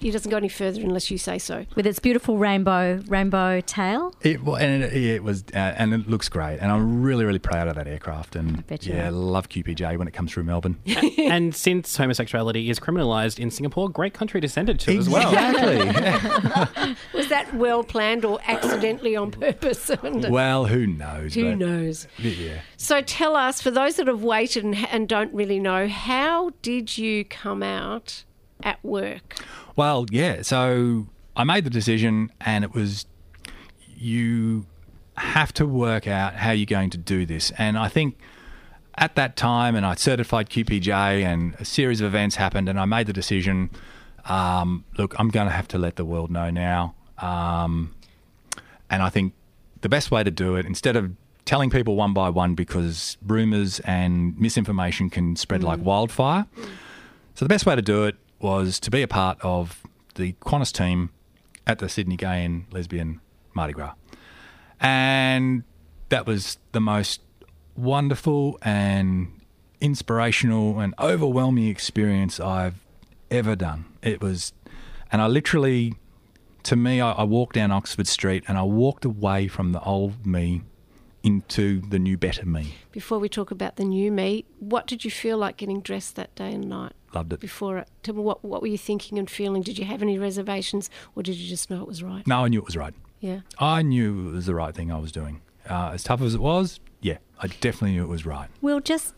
[0.00, 1.66] he doesn't go any further unless you say so.
[1.74, 4.14] with its beautiful rainbow rainbow tail.
[4.22, 7.38] It wa- and it, it was uh, and it looks great, and I'm really really
[7.38, 8.36] proud of that aircraft.
[8.36, 9.10] And bet you yeah, are.
[9.10, 10.78] love QPJ when it comes through Melbourne.
[11.18, 15.28] and since homosexuality is criminalised in Singapore, great country to send it to as well.
[15.32, 16.96] Exactly.
[17.14, 19.90] Was that well planned or accidentally on purpose?
[20.02, 21.34] well, who knows?
[21.34, 22.06] Who knows?
[22.18, 22.60] Yeah.
[22.76, 26.98] So tell us, for those that have waited and, and don't really know, how did
[26.98, 28.24] you come out
[28.62, 29.34] at work?
[29.78, 30.42] Well, yeah.
[30.42, 33.06] So I made the decision, and it was
[33.86, 34.66] you
[35.16, 37.52] have to work out how you're going to do this.
[37.58, 38.18] And I think
[38.96, 42.86] at that time, and I certified QPJ, and a series of events happened, and I
[42.86, 43.70] made the decision.
[44.24, 46.96] Um, look, I'm going to have to let the world know now.
[47.18, 47.94] Um,
[48.90, 49.32] and I think
[49.82, 51.12] the best way to do it, instead of
[51.44, 56.46] telling people one by one, because rumours and misinformation can spread like wildfire.
[57.36, 59.82] So the best way to do it was to be a part of
[60.14, 61.10] the Qantas team
[61.66, 63.20] at the Sydney Gay and Lesbian
[63.54, 63.94] Mardi Gras.
[64.80, 65.64] And
[66.08, 67.20] that was the most
[67.76, 69.40] wonderful and
[69.80, 72.84] inspirational and overwhelming experience I've
[73.30, 73.84] ever done.
[74.02, 74.52] It was,
[75.12, 75.94] and I literally,
[76.64, 80.26] to me, I, I walked down Oxford Street and I walked away from the old
[80.26, 80.62] me
[81.22, 82.74] into the new better me.
[82.92, 86.34] Before we talk about the new me, what did you feel like getting dressed that
[86.34, 86.92] day and night?
[87.14, 87.40] Loved it.
[87.40, 87.88] before it?
[88.02, 89.62] Tell me what what were you thinking and feeling?
[89.62, 92.26] Did you have any reservations, or did you just know it was right?
[92.26, 92.94] No, I knew it was right.
[93.20, 93.40] Yeah.
[93.58, 95.40] I knew it was the right thing I was doing.
[95.68, 98.48] Uh, as tough as it was, yeah, I definitely knew it was right.
[98.60, 99.14] We'll just.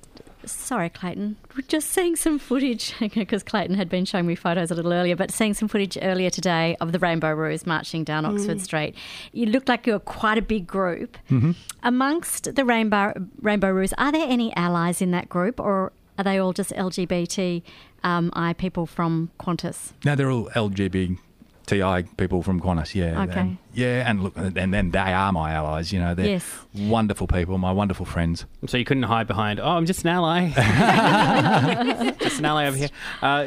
[0.47, 1.37] Sorry, Clayton.
[1.55, 5.15] We're just seeing some footage because Clayton had been showing me photos a little earlier,
[5.15, 8.61] but seeing some footage earlier today of the Rainbow Roos marching down Oxford Mm.
[8.63, 8.95] Street.
[9.33, 11.19] You looked like you were quite a big group.
[11.31, 11.51] Mm-hmm.
[11.83, 13.13] Amongst the Rainbow
[13.43, 17.63] Rainbow Roos, are there any allies in that group, or are they all just LGBTI
[18.05, 19.93] um, people from Qantas?
[20.05, 23.23] No, they're all LGBTI people from Qantas, yeah.
[23.23, 23.57] Okay.
[23.71, 26.15] And, yeah, and look, and then they are my allies, you know.
[26.15, 26.59] They're Yes.
[26.75, 28.45] wonderful people, my wonderful friends.
[28.67, 30.51] So you couldn't hide behind, oh, I'm just an ally.
[32.21, 32.89] just an ally over here.
[33.23, 33.47] Uh,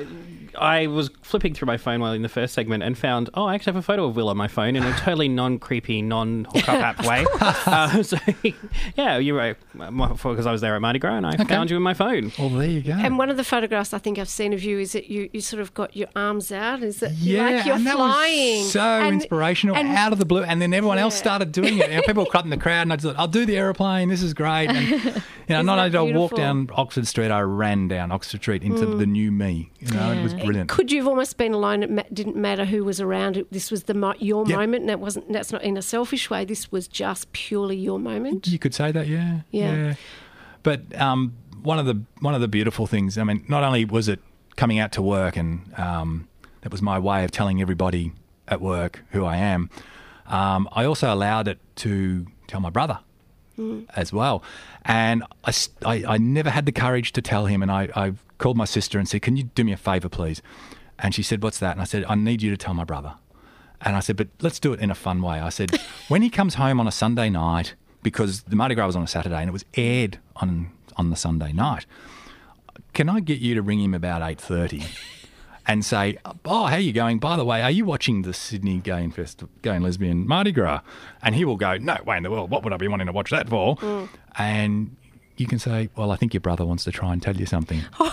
[0.55, 3.55] I was flipping through my phone while in the first segment and found, oh, I
[3.55, 6.45] actually have a photo of Will on my phone in a totally non creepy, non
[6.53, 7.25] hookup app way.
[7.65, 8.17] Uh, so,
[8.95, 11.81] yeah, you were, because I was there at Mardi Gras and I found you in
[11.83, 12.31] my phone.
[12.37, 12.91] Well, there you go.
[12.91, 15.41] And one of the photographs I think I've seen of you is that you, you
[15.41, 16.83] sort of got your arms out.
[16.83, 18.59] Is that Yeah, like you're and that flying?
[18.59, 20.43] was so And- inspirational and- out of the blue.
[20.43, 21.89] And then everyone else started doing it.
[21.89, 23.57] You know, people were cut in the crowd, and I just thought, I'll do the
[23.57, 24.07] aeroplane.
[24.07, 24.69] This is great.
[24.69, 25.11] And you know,
[25.49, 28.63] Isn't not only that did I walk down Oxford Street, I ran down Oxford Street
[28.63, 28.99] into Mm.
[28.99, 29.71] the new me.
[29.79, 30.69] You know, it was brilliant.
[30.69, 31.83] Could you have almost been alone?
[31.83, 33.35] It ma- didn't matter who was around.
[33.37, 34.57] It, this was the mo- your Yep.
[34.57, 35.31] moment, and that wasn't.
[35.33, 36.45] That's not in a selfish way.
[36.45, 38.47] This was just purely your moment.
[38.47, 39.95] You could say that, yeah, Yeah.
[40.63, 44.07] But um, one of the one of the beautiful things, I mean, not only was
[44.07, 44.19] it
[44.55, 46.27] coming out to work, and um,
[46.61, 48.13] that was my way of telling everybody
[48.47, 49.69] at work who I am.
[50.33, 52.99] Um, I also allowed it to tell my brother
[53.95, 54.43] as well,
[54.83, 55.53] and I
[55.85, 57.61] I never had the courage to tell him.
[57.61, 60.41] And I, I called my sister and said, "Can you do me a favour, please?"
[60.97, 63.13] And she said, "What's that?" And I said, "I need you to tell my brother."
[63.85, 65.39] And I said, but let's do it in a fun way.
[65.39, 65.77] I said,
[66.07, 69.07] when he comes home on a Sunday night, because the Mardi Gras was on a
[69.07, 71.85] Saturday and it was aired on on the Sunday night,
[72.93, 74.83] can I get you to ring him about eight thirty
[75.65, 77.19] and say, oh, how are you going?
[77.19, 80.51] By the way, are you watching the Sydney Gay and Fest, Gay and Lesbian Mardi
[80.51, 80.81] Gras?
[81.21, 82.49] And he will go, no way in the world.
[82.49, 83.77] What would I be wanting to watch that for?
[83.77, 84.09] Mm.
[84.37, 84.95] And
[85.37, 87.81] you can say, well, I think your brother wants to try and tell you something.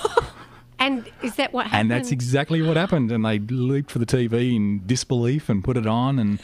[0.80, 1.80] And is that what happened?
[1.82, 3.12] And that's exactly what happened.
[3.12, 6.18] And they leaped for the TV in disbelief and put it on.
[6.18, 6.40] And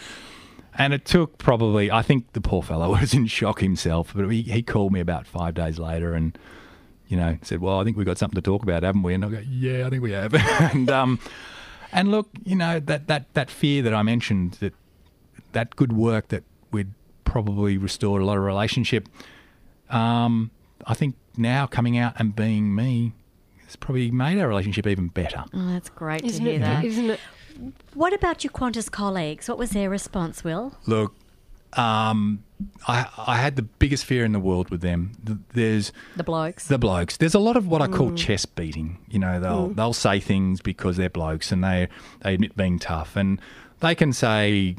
[0.79, 4.13] and it took probably, I think the poor fellow was in shock himself.
[4.15, 6.39] But he, he called me about five days later and,
[7.09, 9.15] you know, said, well, I think we've got something to talk about, haven't we?
[9.15, 10.35] And I go, yeah, I think we have.
[10.75, 11.19] and um,
[11.93, 14.75] and look, you know, that, that, that fear that I mentioned, that
[15.53, 16.43] that good work that
[16.73, 16.91] we'd
[17.25, 19.09] probably restored a lot of relationship,
[19.91, 20.51] um,
[20.87, 23.13] I think now coming out and being me
[23.65, 25.45] has probably made our relationship even better.
[25.55, 26.85] Oh, that's great Isn't to hear it- that.
[26.85, 27.21] isn't it?
[27.95, 29.49] What about your Qantas colleagues?
[29.49, 30.77] What was their response, Will?
[30.87, 31.15] Look,
[31.77, 32.43] um,
[32.89, 35.13] I, I had the biggest fear in the world with them.
[35.53, 36.67] There's The blokes.
[36.69, 37.17] the blokes.
[37.19, 38.17] There's a lot of what I call Mm.
[38.17, 38.99] chest beating.
[39.09, 39.77] You know, they'll Mm.
[39.77, 41.89] they'll say things because they're blokes and they
[42.23, 43.41] they admit being tough, and
[43.81, 44.77] they can say,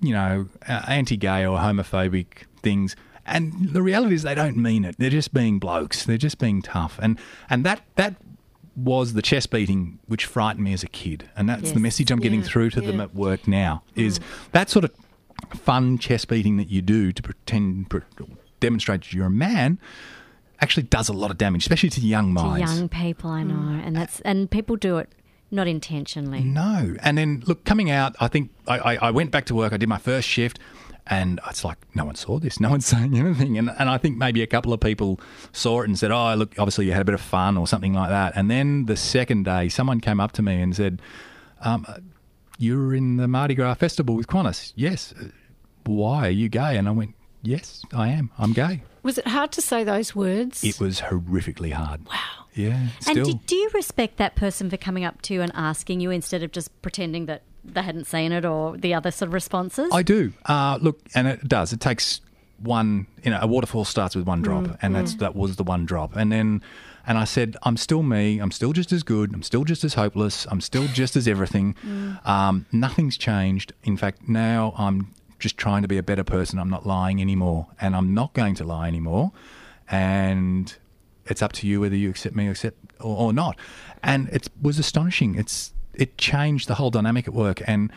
[0.00, 2.26] you know, anti-gay or homophobic
[2.62, 2.96] things.
[3.24, 4.96] And the reality is they don't mean it.
[4.98, 6.04] They're just being blokes.
[6.04, 6.98] They're just being tough.
[7.00, 7.18] And
[7.48, 8.16] and that that
[8.74, 11.28] was the chest beating which frightened me as a kid.
[11.36, 14.18] And that's the message I'm getting Yeah, through to them at work now is
[14.52, 14.90] that sort of
[15.54, 17.98] fun chest beating that you do to pretend pr-
[18.60, 19.78] demonstrate you're a man
[20.60, 22.70] actually does a lot of damage, especially to young minds.
[22.70, 25.10] To young people, I know, and that's and people do it
[25.52, 26.40] not intentionally.
[26.42, 26.96] No.
[27.02, 29.72] And then, look, coming out, I think I, I, I went back to work.
[29.72, 30.58] I did my first shift,
[31.06, 32.58] and it's like, no one saw this.
[32.58, 33.58] No one's saying anything.
[33.58, 35.20] And, and I think maybe a couple of people
[35.52, 37.92] saw it and said, oh, look, obviously you had a bit of fun or something
[37.92, 38.32] like that.
[38.34, 41.02] And then the second day, someone came up to me and said,
[41.60, 41.86] um,
[42.62, 44.72] you were in the Mardi Gras festival with Qantas.
[44.76, 45.12] Yes.
[45.20, 45.24] "Uh,
[45.84, 46.28] Why?
[46.28, 46.76] Are you gay?
[46.78, 48.30] And I went, yes, I am.
[48.38, 48.82] I'm gay.
[49.02, 50.62] Was it hard to say those words?
[50.62, 52.06] It was horrifically hard.
[52.06, 52.46] Wow.
[52.54, 52.78] Yeah.
[53.08, 53.24] And Still.
[53.24, 56.42] do, do you respect that person for coming up to you and asking you instead
[56.44, 59.88] of just pretending that they hadn't seen it or the other sort of responses?
[59.92, 60.32] I do.
[60.46, 61.72] Uh, look, and it does.
[61.72, 62.20] It takes
[62.58, 63.08] one.
[63.24, 65.18] You know, a waterfall starts with one drop, Mm, and that's mm.
[65.20, 66.14] that was the one drop.
[66.14, 66.62] And then,
[67.06, 68.38] and I said, I'm still me.
[68.38, 69.34] I'm still just as good.
[69.34, 70.46] I'm still just as hopeless.
[70.50, 71.74] I'm still just as everything.
[71.84, 72.26] Mm.
[72.26, 73.72] Um, nothing's changed.
[73.82, 76.58] In fact, now I'm just trying to be a better person.
[76.58, 79.32] I'm not lying anymore, and I'm not going to lie anymore.
[79.90, 80.74] And
[81.26, 83.58] it's up to you whether you accept me or accept or, or not.
[84.02, 85.34] And it was astonishing.
[85.34, 87.92] It's it changed the whole dynamic at work, and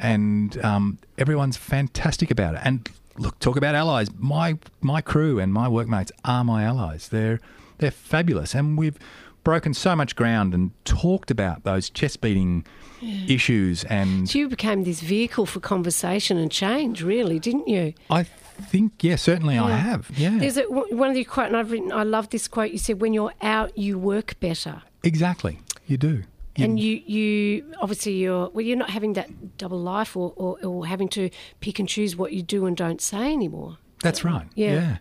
[0.00, 2.60] and um, everyone's fantastic about it.
[2.64, 2.88] And
[3.18, 4.08] look, talk about allies.
[4.16, 7.08] My my crew and my workmates are my allies.
[7.08, 7.40] They're
[7.78, 8.98] they're fabulous, and we've
[9.42, 12.64] broken so much ground and talked about those chest beating
[13.00, 13.34] Yeah.
[13.34, 13.84] issues.
[13.84, 17.92] And So you became this vehicle for conversation and change, really, didn't you?
[18.08, 20.10] I think, yeah, certainly I have.
[20.16, 20.38] Yeah.
[20.38, 21.92] There's a, one of the quote, and I've written.
[21.92, 22.70] I love this quote.
[22.70, 25.58] You said, "When you're out, you work better." Exactly.
[25.86, 26.22] You do.
[26.56, 28.64] And you, you obviously you're well.
[28.64, 31.28] You're not having that double life, or, or, or having to
[31.60, 33.76] pick and choose what you do and don't say anymore.
[34.02, 34.46] That's right.
[34.54, 34.98] Yeah.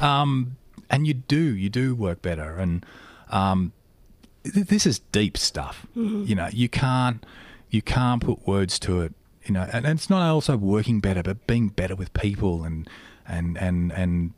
[0.00, 0.20] Yeah.
[0.22, 0.56] Um,
[0.94, 2.56] and you do, you do work better.
[2.56, 2.84] And
[3.30, 3.72] um,
[4.44, 5.86] th- this is deep stuff.
[5.96, 6.28] Mhm.
[6.28, 7.24] You know, you can't,
[7.70, 9.12] you can't put words to it.
[9.44, 12.88] You know, and, and it's not also working better, but being better with people and
[13.26, 14.32] and and and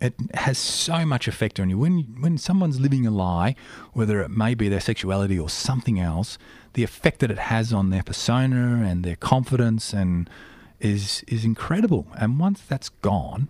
[0.00, 3.54] it has so much effect on you when when someone's living a lie,
[3.92, 6.38] whether it may be their sexuality or something else.
[6.72, 10.30] The effect that it has on their persona and their confidence and
[10.78, 12.06] is is incredible.
[12.16, 13.48] And once that's gone,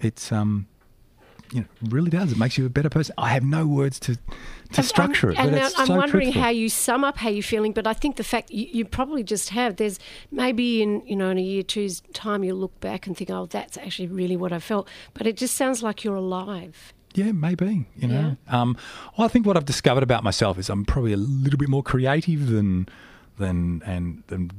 [0.00, 0.66] it's um,
[1.52, 2.32] you know, really does.
[2.32, 3.14] It makes you a better person.
[3.18, 4.16] I have no words to
[4.72, 6.42] to structure it, And but now I'm so wondering truthful.
[6.42, 9.24] how you sum up how you're feeling, but I think the fact you, you probably
[9.24, 9.76] just have.
[9.76, 9.98] There's
[10.30, 13.46] maybe in you know in a year two's time you'll look back and think, oh,
[13.46, 14.88] that's actually really what I felt.
[15.14, 16.92] But it just sounds like you're alive.
[17.14, 17.86] Yeah, maybe.
[17.96, 18.76] You know, um,
[19.18, 21.82] well, I think what I've discovered about myself is I'm probably a little bit more
[21.82, 22.88] creative than
[23.38, 24.52] than and than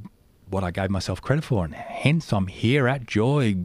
[0.49, 3.55] what I gave myself credit for, and hence I'm here at Joy,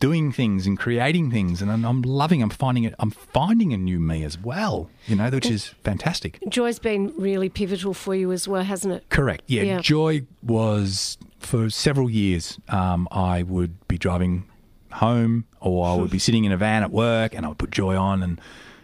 [0.00, 2.42] doing things and creating things, and I'm, I'm loving.
[2.42, 2.94] I'm finding it.
[2.98, 4.90] I'm finding a new me as well.
[5.06, 6.38] You know, which is fantastic.
[6.48, 9.08] Joy's been really pivotal for you as well, hasn't it?
[9.08, 9.44] Correct.
[9.46, 9.80] Yeah, Yeah.
[9.80, 12.58] Joy was for several years.
[12.68, 14.44] Um, I would be driving
[14.92, 17.70] home, or I would be sitting in a van at work, and I would put
[17.70, 18.40] Joy on, and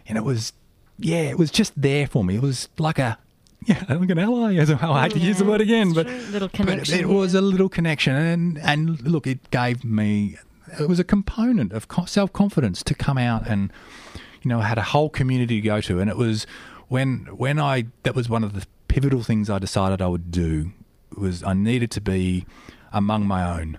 [0.06, 0.52] and it was,
[0.98, 2.36] yeah, it was just there for me.
[2.36, 3.18] It was like a.
[3.66, 4.54] Yeah, like an ally.
[4.56, 7.68] As I hate to use the word again, but Little but it was a little
[7.68, 10.38] connection, and and look, it gave me.
[10.78, 13.72] It was a component of self confidence to come out and
[14.42, 16.46] you know, had a whole community to go to, and it was
[16.88, 20.72] when when I that was one of the pivotal things I decided I would do
[21.16, 22.46] was I needed to be
[22.92, 23.78] among my own,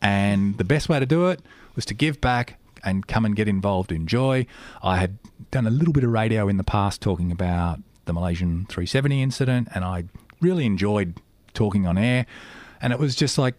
[0.00, 1.40] and the best way to do it
[1.74, 4.46] was to give back and come and get involved in joy.
[4.82, 5.18] I had
[5.50, 9.68] done a little bit of radio in the past talking about the Malaysian 370 incident,
[9.74, 10.04] and I
[10.40, 11.20] really enjoyed
[11.54, 12.24] talking on air,
[12.80, 13.56] and it was just like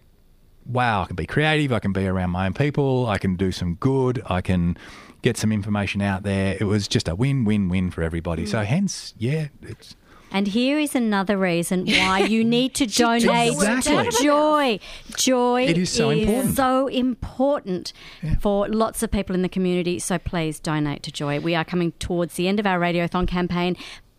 [0.65, 3.51] wow, I can be creative, I can be around my own people, I can do
[3.51, 4.77] some good, I can
[5.21, 6.57] get some information out there.
[6.59, 8.45] It was just a win win win for everybody.
[8.45, 8.65] So, mm.
[8.65, 9.95] hence, yeah, it's.
[10.31, 14.11] And here is another reason why you need to donate Exactly.
[14.11, 14.79] to Joy.
[15.15, 16.55] Joy It is so important.
[16.55, 17.93] so important
[18.39, 19.97] for lots of people in the community.
[19.97, 21.39] So please donate to Joy.
[21.39, 23.75] We are coming towards the end of our Radiothon campaign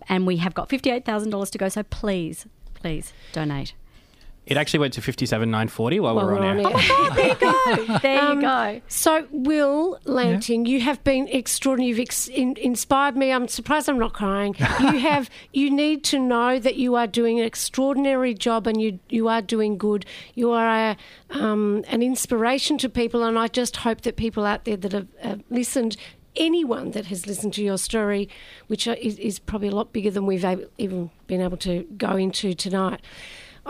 [0.09, 1.69] and we have got $58,000 to go.
[1.69, 3.75] So please, please donate.
[4.47, 6.75] It actually went to fifty-seven nine forty while, While we were on, we're air.
[6.75, 7.15] on air.
[7.15, 7.99] there you go.
[8.03, 8.81] There Um, you go.
[8.89, 11.91] So, Will Lanting, you have been extraordinary.
[11.91, 13.31] You've ex- in, inspired me.
[13.31, 14.57] I'm surprised I'm not crying.
[14.81, 15.31] You have.
[15.53, 19.43] You need to know that you are doing an extraordinary job, and you you are
[19.43, 20.05] doing good.
[20.35, 20.97] You are a,
[21.39, 25.07] um, an inspiration to people, and I just hope that people out there that have
[25.23, 25.97] uh, listened.
[26.37, 28.29] Anyone that has listened to your story,
[28.69, 32.17] which is, is probably a lot bigger than we've able, even been able to go
[32.17, 33.01] into tonight,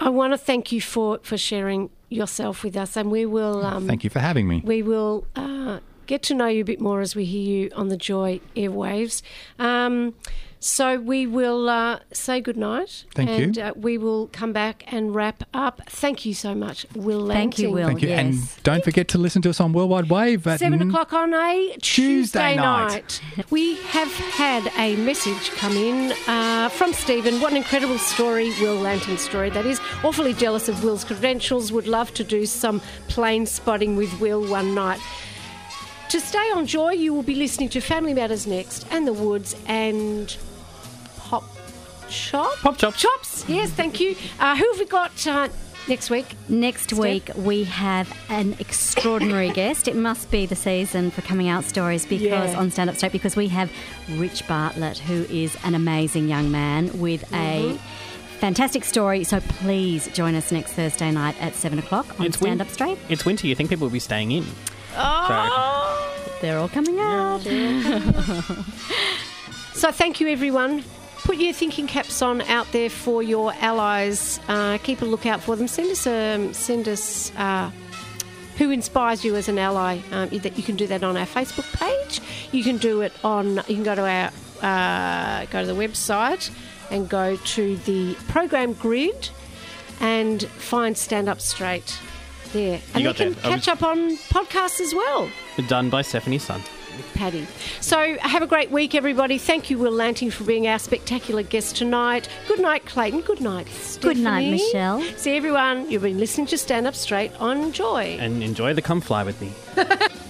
[0.00, 3.64] I want to thank you for, for sharing yourself with us, and we will.
[3.64, 4.62] Um, Thank you for having me.
[4.64, 7.88] we will uh, get to know you a bit more as we hear you on
[7.88, 9.22] the Joy airwaves.
[9.58, 10.14] Um,
[10.62, 13.06] so we will uh, say goodnight.
[13.14, 13.44] Thank you.
[13.44, 15.80] and, uh, we will come back and wrap up.
[15.86, 17.74] Thank you so much, Will Thank you, Lanting.
[17.74, 17.86] Will.
[17.88, 18.08] Thank you.
[18.10, 18.20] yes.
[18.20, 21.76] And don't forget to listen to us on Worldwide Wave at Seven o'clock on a
[21.80, 23.22] Tuesday, Tuesday night.
[23.36, 23.50] night.
[23.50, 27.40] We have had a message come in uh, from Stephen.
[27.40, 29.80] What an incredible story, Will Lanting's story that is.
[30.04, 31.72] Awfully jealous of Will's credentials.
[31.72, 35.00] Would love to do some plane spotting with Will one night.
[36.10, 39.54] To stay on Joy, you will be listening to Family Matters next, and The Woods,
[39.66, 40.49] and Hop
[42.10, 42.52] Shop?
[42.58, 43.00] Pop Chops.
[43.00, 44.16] Chops, yes, thank you.
[44.38, 45.48] Uh, who have we got uh,
[45.88, 46.26] next week?
[46.48, 49.88] Next week, we have an extraordinary guest.
[49.88, 52.58] It must be the season for coming out stories because Yeah.
[52.58, 53.70] on Stand Up Straight because we have
[54.16, 57.76] Rich Bartlett, who is an amazing young man with Mm-hmm.
[57.76, 57.78] a
[58.40, 59.22] fantastic story.
[59.24, 62.68] So please join us next Thursday night at seven o'clock on It's win- Stand Up
[62.70, 62.98] Straight.
[63.08, 63.46] It's winter.
[63.46, 64.44] You think people will be staying in?
[64.96, 66.06] Oh
[66.40, 67.46] they're all coming out.
[69.72, 70.84] So thank you, everyone.
[71.30, 74.40] Put your thinking caps on out there for your allies.
[74.48, 75.68] Uh, keep a lookout for them.
[75.68, 77.70] Send us um, send us uh,
[78.58, 80.00] who inspires you as an ally.
[80.10, 82.20] Um, that you can do that on our Facebook page.
[82.50, 83.58] You can do it on.
[83.68, 86.50] You can go to our uh, go to the website
[86.90, 89.28] and go to the program grid
[90.00, 91.96] and find Stand Up Straight
[92.52, 92.80] there.
[92.92, 93.44] And got you can that.
[93.44, 95.30] Was- catch up on podcasts as well.
[95.68, 96.44] Done by Stephanie's
[97.02, 97.10] son.
[97.14, 97.46] Paddy.
[97.80, 99.38] So have a great week, everybody.
[99.38, 102.28] Thank you, Will Lanting, for being our spectacular guest tonight.
[102.48, 103.20] Good night, Clayton.
[103.22, 103.66] Good night,
[104.00, 105.02] Good night, Michelle.
[105.16, 105.90] See everyone.
[105.90, 108.16] You've been listening to Stand Up Straight on Joy.
[108.20, 109.52] And enjoy the come fly with me.